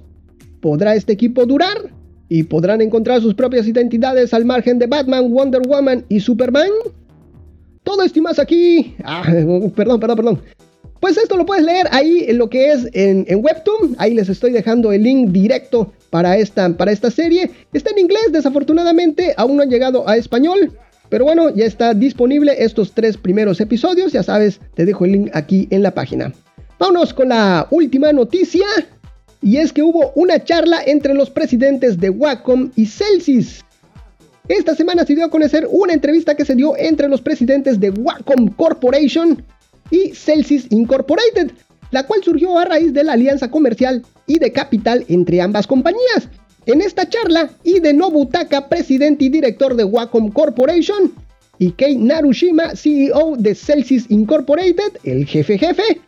¿Podrá 0.61 0.95
este 0.95 1.15
equipo 1.15 1.47
durar? 1.47 1.91
¿Y 2.29 2.43
podrán 2.43 2.81
encontrar 2.81 3.21
sus 3.21 3.35
propias 3.35 3.67
identidades 3.67 4.35
al 4.35 4.45
margen 4.45 4.79
de 4.79 4.87
Batman, 4.87 5.31
Wonder 5.31 5.63
Woman 5.67 6.05
y 6.09 6.21
Superman? 6.21 6.71
Todo 7.85 8.03
esto 8.03 8.19
y 8.19 8.23
más 8.23 8.39
aquí. 8.39 8.97
Ah, 9.05 9.23
perdón, 9.77 10.01
perdón, 10.01 10.17
perdón. 10.17 10.43
Pues 11.01 11.19
esto 11.19 11.37
lo 11.37 11.45
puedes 11.45 11.65
leer 11.65 11.87
ahí 11.91 12.25
en 12.29 12.39
lo 12.39 12.49
que 12.49 12.73
es 12.73 12.89
en, 12.95 13.27
Webtoon. 13.29 13.95
Ahí 13.99 14.15
les 14.15 14.31
estoy 14.31 14.53
dejando 14.53 14.91
el 14.91 15.03
link 15.03 15.33
directo 15.33 15.93
para 16.09 16.39
esta, 16.39 16.75
para 16.75 16.93
esta 16.93 17.11
serie. 17.11 17.51
Está 17.75 17.91
en 17.91 17.99
inglés, 17.99 18.33
desafortunadamente 18.33 19.35
aún 19.37 19.57
no 19.57 19.63
han 19.63 19.69
llegado 19.69 20.09
a 20.09 20.17
español. 20.17 20.73
Pero 21.11 21.27
bueno, 21.27 21.55
ya 21.55 21.67
está 21.67 21.93
disponible 21.93 22.55
estos 22.59 22.93
tres 22.93 23.19
primeros 23.19 23.61
episodios. 23.61 24.13
Ya 24.13 24.23
sabes, 24.23 24.61
te 24.75 24.87
dejo 24.87 25.05
el 25.05 25.13
link 25.13 25.31
aquí 25.35 25.69
en 25.71 25.83
la 25.83 25.91
página. 25.91 26.33
Vámonos 26.79 27.13
con 27.13 27.29
la 27.29 27.69
última 27.71 28.11
noticia. 28.11 28.67
Y 29.43 29.59
es 29.59 29.75
que 29.75 29.83
hubo 29.83 30.11
una 30.15 30.43
charla 30.43 30.81
entre 30.87 31.13
los 31.13 31.29
presidentes 31.29 32.01
de 32.01 32.09
Wacom 32.09 32.71
y 32.77 32.87
Celsius. 32.87 33.63
Esta 34.49 34.75
semana 34.75 35.07
se 35.07 35.15
dio 35.15 35.25
a 35.25 35.31
conocer 35.31 35.67
una 35.71 35.95
entrevista 35.95 36.35
que 36.35 36.45
se 36.45 36.55
dio 36.55 36.77
entre 36.77 37.09
los 37.09 37.23
presidentes 37.23 37.81
de 37.81 37.89
Wacom 37.89 38.49
Corporation 38.49 39.43
y 39.91 40.11
Celsius 40.11 40.67
Incorporated, 40.69 41.53
la 41.91 42.03
cual 42.03 42.23
surgió 42.23 42.59
a 42.59 42.67
raíz 42.67 42.93
de 42.93 43.05
la 43.05 43.15
alianza 43.15 43.51
comercial 43.51 44.05
y 44.27 44.39
de 44.39 44.53
capital 44.53 45.07
entre 45.09 45.41
ambas 45.41 45.67
compañías. 45.67 46.29
En 46.67 46.83
esta 46.83 47.09
charla, 47.09 47.53
Ide 47.63 47.95
Nobutaka, 47.95 48.69
presidente 48.69 49.25
y 49.25 49.29
director 49.31 49.77
de 49.77 49.85
Wacom 49.85 50.31
Corporation, 50.31 51.15
y 51.59 51.71
Kei 51.73 51.97
Narushima, 51.97 52.77
CEO 52.77 53.37
de 53.39 53.55
Celsius 53.55 54.11
Incorporated, 54.11 54.99
el 55.05 55.25
jefe 55.25 55.57
jefe, 55.57 56.01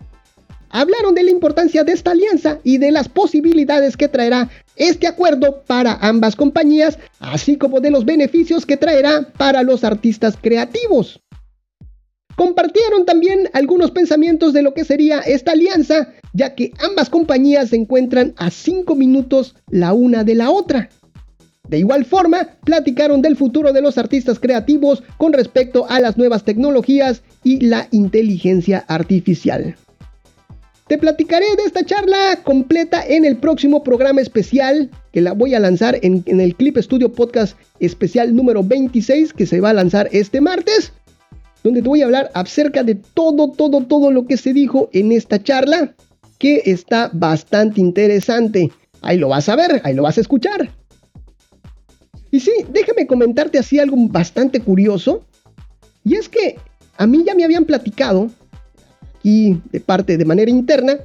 hablaron 0.71 1.15
de 1.15 1.25
la 1.25 1.31
importancia 1.31 1.85
de 1.85 1.93
esta 1.93 2.13
alianza 2.13 2.59
y 2.65 2.79
de 2.79 2.91
las 2.91 3.09
posibilidades 3.09 3.97
que 3.97 4.09
traerá 4.09 4.51
este 4.77 5.07
acuerdo 5.07 5.63
para 5.67 5.95
ambas 5.95 6.37
compañías, 6.37 6.99
así 7.19 7.57
como 7.57 7.81
de 7.81 7.91
los 7.91 8.05
beneficios 8.05 8.67
que 8.67 8.77
traerá 8.77 9.33
para 9.37 9.63
los 9.63 9.85
artistas 9.85 10.37
creativos. 10.41 11.21
Compartieron 12.37 13.07
también 13.07 13.49
algunos 13.55 13.91
pensamientos 13.91 14.53
de 14.53 14.63
lo 14.63 14.75
que 14.75 14.85
sería 14.85 15.21
esta 15.21 15.53
alianza, 15.53 16.13
ya 16.35 16.55
que 16.55 16.73
ambas 16.87 17.09
compañías 17.09 17.71
se 17.71 17.77
encuentran 17.77 18.35
a 18.37 18.51
5 18.51 18.95
minutos 18.95 19.57
la 19.71 19.95
una 19.95 20.23
de 20.23 20.35
la 20.35 20.51
otra. 20.51 20.91
De 21.69 21.79
igual 21.79 22.05
forma, 22.05 22.49
platicaron 22.65 23.23
del 23.23 23.37
futuro 23.37 23.73
de 23.73 23.81
los 23.81 23.99
artistas 23.99 24.39
creativos 24.39 25.03
con 25.17 25.33
respecto 25.33 25.87
a 25.89 25.99
las 25.99 26.17
nuevas 26.17 26.45
tecnologías 26.45 27.23
y 27.43 27.61
la 27.67 27.89
inteligencia 27.91 28.85
artificial. 28.87 29.77
Te 30.87 30.99
platicaré 30.99 31.47
de 31.57 31.65
esta 31.65 31.85
charla 31.85 32.41
completa 32.45 33.05
en 33.05 33.25
el 33.25 33.39
próximo 33.39 33.83
programa 33.83 34.21
especial 34.21 34.89
que 35.13 35.21
la 35.21 35.33
voy 35.33 35.55
a 35.55 35.59
lanzar 35.59 35.99
en, 36.03 36.23
el 36.27 36.55
Clip 36.55 36.79
Studio 36.79 37.11
Podcast 37.11 37.59
especial 37.81 38.37
número 38.37 38.63
26 38.63 39.33
que 39.33 39.47
se 39.47 39.61
va 39.61 39.71
a 39.71 39.75
lanzar 39.75 40.09
este 40.13 40.41
martes 40.41 40.93
donde 41.65 41.83
te 41.83 41.89
voy 41.89 42.03
a 42.03 42.05
hablar 42.05 42.31
acerca 42.35 42.85
de 42.85 42.95
todo, 42.95 43.51
todo, 43.51 43.81
todo 43.81 44.13
lo 44.13 44.27
que 44.27 44.37
se 44.37 44.53
dijo 44.53 44.89
en 44.93 45.11
esta 45.11 45.43
charla, 45.43 45.97
que 46.39 46.63
está 46.67 47.11
bastante 47.13 47.81
interesante. 47.81 48.71
Ahí 49.03 49.19
lo 49.19 49.29
vas 49.29 49.49
a 49.49 49.57
ver, 49.57 49.81
ahí 49.83 49.93
lo 49.93 50.05
vas 50.05 50.19
a 50.19 50.21
escuchar. 50.21 50.71
Y 52.31 52.39
sí, 52.39 52.53
déjame 52.69 53.09
comentarte 53.09 53.59
así 53.59 53.81
algo 53.81 53.97
bastante 54.09 54.61
curioso. 54.61 55.25
Y 56.05 56.15
es 56.15 56.29
que 56.29 56.57
a 56.99 57.07
mí 57.09 57.25
ya 57.27 57.35
me 57.35 57.43
habían 57.43 57.65
platicado, 57.65 58.31
y 59.27 59.61
de 59.73 59.81
parte 59.81 60.17
de 60.17 60.25
manera 60.25 60.53
interna, 60.53 60.99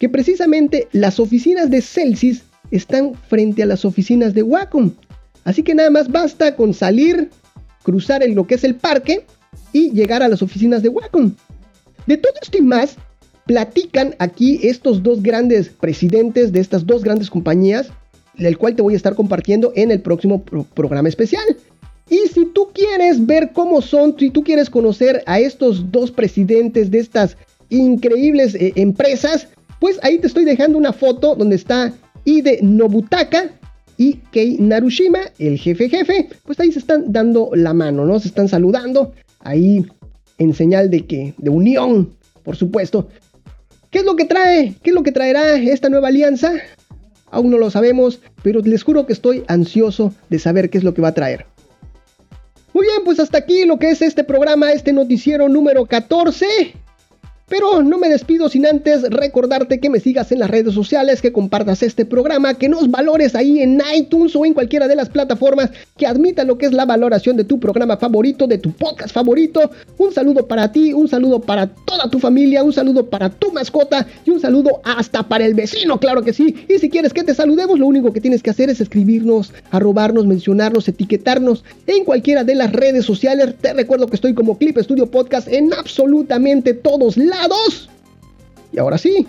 que 0.00 0.08
precisamente 0.08 0.88
las 0.90 1.20
oficinas 1.20 1.70
de 1.70 1.80
Celsius 1.80 2.42
están 2.72 3.14
frente 3.14 3.62
a 3.62 3.66
las 3.66 3.84
oficinas 3.84 4.34
de 4.34 4.42
Wacom. 4.42 4.90
Así 5.44 5.62
que 5.62 5.76
nada 5.76 5.90
más 5.90 6.10
basta 6.10 6.56
con 6.56 6.74
salir 6.74 7.30
cruzar 7.84 8.28
lo 8.28 8.48
que 8.48 8.56
es 8.56 8.64
el 8.64 8.74
parque 8.74 9.24
y 9.72 9.92
llegar 9.92 10.24
a 10.24 10.28
las 10.28 10.42
oficinas 10.42 10.82
de 10.82 10.88
Wacom. 10.88 11.34
De 12.08 12.16
todo 12.16 12.32
esto 12.42 12.58
y 12.58 12.62
más, 12.62 12.96
platican 13.46 14.16
aquí 14.18 14.58
estos 14.64 15.00
dos 15.00 15.22
grandes 15.22 15.68
presidentes 15.68 16.50
de 16.50 16.58
estas 16.58 16.84
dos 16.84 17.04
grandes 17.04 17.30
compañías, 17.30 17.90
el 18.38 18.58
cual 18.58 18.74
te 18.74 18.82
voy 18.82 18.94
a 18.94 18.96
estar 18.96 19.14
compartiendo 19.14 19.72
en 19.76 19.92
el 19.92 20.00
próximo 20.00 20.42
programa 20.42 21.08
especial. 21.08 21.44
Y 22.10 22.28
si 22.28 22.46
tú 22.46 22.68
quieres 22.72 23.24
ver 23.24 23.52
cómo 23.52 23.82
son, 23.82 24.16
si 24.18 24.30
tú 24.30 24.42
quieres 24.42 24.70
conocer 24.70 25.22
a 25.26 25.40
estos 25.40 25.90
dos 25.92 26.10
presidentes 26.10 26.90
de 26.90 26.98
estas 26.98 27.36
increíbles 27.68 28.54
eh, 28.54 28.72
empresas, 28.76 29.48
pues 29.80 29.98
ahí 30.02 30.18
te 30.18 30.26
estoy 30.26 30.44
dejando 30.44 30.78
una 30.78 30.92
foto 30.92 31.34
donde 31.34 31.56
está 31.56 31.92
Ide 32.24 32.60
Nobutaka, 32.62 33.58
y 33.98 34.14
Kei 34.30 34.56
Narushima, 34.58 35.18
el 35.38 35.58
jefe 35.58 35.90
jefe, 35.90 36.28
pues 36.46 36.58
ahí 36.60 36.72
se 36.72 36.78
están 36.78 37.12
dando 37.12 37.50
la 37.54 37.74
mano, 37.74 38.06
¿no? 38.06 38.18
Se 38.20 38.28
están 38.28 38.48
saludando 38.48 39.12
ahí 39.40 39.84
en 40.38 40.54
señal 40.54 40.88
de 40.88 41.04
que 41.04 41.34
de 41.36 41.50
unión, 41.50 42.14
por 42.44 42.56
supuesto. 42.56 43.08
¿Qué 43.90 43.98
es 43.98 44.04
lo 44.04 44.14
que 44.14 44.24
trae? 44.24 44.74
¿Qué 44.82 44.90
es 44.90 44.94
lo 44.94 45.02
que 45.02 45.12
traerá 45.12 45.56
esta 45.56 45.88
nueva 45.88 46.08
alianza? 46.08 46.52
Aún 47.30 47.50
no 47.50 47.58
lo 47.58 47.70
sabemos, 47.70 48.20
pero 48.42 48.60
les 48.60 48.84
juro 48.84 49.04
que 49.04 49.12
estoy 49.12 49.42
ansioso 49.48 50.14
de 50.30 50.38
saber 50.38 50.70
qué 50.70 50.78
es 50.78 50.84
lo 50.84 50.94
que 50.94 51.02
va 51.02 51.08
a 51.08 51.14
traer. 51.14 51.46
Muy 52.78 52.86
bien, 52.86 53.02
pues 53.04 53.18
hasta 53.18 53.38
aquí 53.38 53.64
lo 53.64 53.76
que 53.76 53.90
es 53.90 54.02
este 54.02 54.22
programa, 54.22 54.70
este 54.70 54.92
noticiero 54.92 55.48
número 55.48 55.84
14. 55.84 56.46
Pero 57.48 57.82
no 57.82 57.96
me 57.96 58.10
despido 58.10 58.48
sin 58.50 58.66
antes 58.66 59.02
recordarte 59.08 59.80
que 59.80 59.88
me 59.88 60.00
sigas 60.00 60.30
en 60.32 60.40
las 60.40 60.50
redes 60.50 60.74
sociales, 60.74 61.22
que 61.22 61.32
compartas 61.32 61.82
este 61.82 62.04
programa, 62.04 62.54
que 62.54 62.68
nos 62.68 62.90
valores 62.90 63.34
ahí 63.34 63.60
en 63.60 63.80
iTunes 63.96 64.36
o 64.36 64.44
en 64.44 64.52
cualquiera 64.52 64.86
de 64.86 64.94
las 64.94 65.08
plataformas 65.08 65.70
que 65.96 66.06
admita 66.06 66.44
lo 66.44 66.58
que 66.58 66.66
es 66.66 66.72
la 66.72 66.84
valoración 66.84 67.38
de 67.38 67.44
tu 67.44 67.58
programa 67.58 67.96
favorito, 67.96 68.46
de 68.46 68.58
tu 68.58 68.72
podcast 68.72 69.14
favorito. 69.14 69.70
Un 69.96 70.12
saludo 70.12 70.46
para 70.46 70.70
ti, 70.70 70.92
un 70.92 71.08
saludo 71.08 71.40
para 71.40 71.66
toda 71.66 72.10
tu 72.10 72.18
familia, 72.18 72.62
un 72.62 72.72
saludo 72.72 73.06
para 73.06 73.30
tu 73.30 73.50
mascota 73.52 74.06
y 74.26 74.30
un 74.30 74.40
saludo 74.40 74.82
hasta 74.84 75.26
para 75.26 75.46
el 75.46 75.54
vecino, 75.54 75.98
claro 75.98 76.22
que 76.22 76.34
sí. 76.34 76.54
Y 76.68 76.78
si 76.78 76.90
quieres 76.90 77.14
que 77.14 77.24
te 77.24 77.34
saludemos, 77.34 77.78
lo 77.78 77.86
único 77.86 78.12
que 78.12 78.20
tienes 78.20 78.42
que 78.42 78.50
hacer 78.50 78.68
es 78.68 78.82
escribirnos, 78.82 79.54
arrobarnos, 79.70 80.26
mencionarnos, 80.26 80.86
etiquetarnos 80.86 81.64
en 81.86 82.04
cualquiera 82.04 82.44
de 82.44 82.56
las 82.56 82.72
redes 82.72 83.06
sociales. 83.06 83.54
Te 83.58 83.72
recuerdo 83.72 84.06
que 84.06 84.16
estoy 84.16 84.34
como 84.34 84.58
Clip 84.58 84.76
Studio 84.78 85.10
Podcast 85.10 85.48
en 85.48 85.72
absolutamente 85.72 86.74
todos 86.74 87.16
lados 87.16 87.37
y 88.72 88.78
ahora 88.78 88.98
sí, 88.98 89.26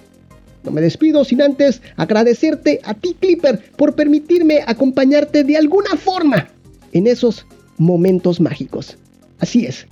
no 0.64 0.72
me 0.72 0.82
despido 0.82 1.24
sin 1.24 1.42
antes 1.42 1.82
agradecerte 1.96 2.82
a 2.84 2.94
ti 2.94 3.16
Clipper 3.20 3.72
por 3.78 3.96
permitirme 3.96 4.62
acompañarte 4.68 5.44
de 5.44 5.58
alguna 5.58 5.96
forma 5.96 6.50
en 6.92 7.08
esos 7.08 7.46
momentos 7.78 8.40
mágicos. 8.42 8.98
Así 9.40 9.66
es. 9.66 9.88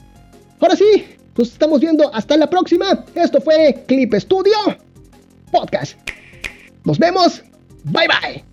Ahora 0.60 0.76
sí, 0.76 1.06
nos 1.38 1.50
estamos 1.50 1.80
viendo 1.80 2.14
hasta 2.14 2.36
la 2.36 2.50
próxima. 2.50 3.06
Esto 3.16 3.40
fue 3.40 3.84
Clip 3.88 4.14
Studio 4.16 4.54
Podcast. 5.52 5.98
Nos 6.84 7.00
vemos. 7.00 7.44
Bye 7.86 8.08
bye. 8.08 8.44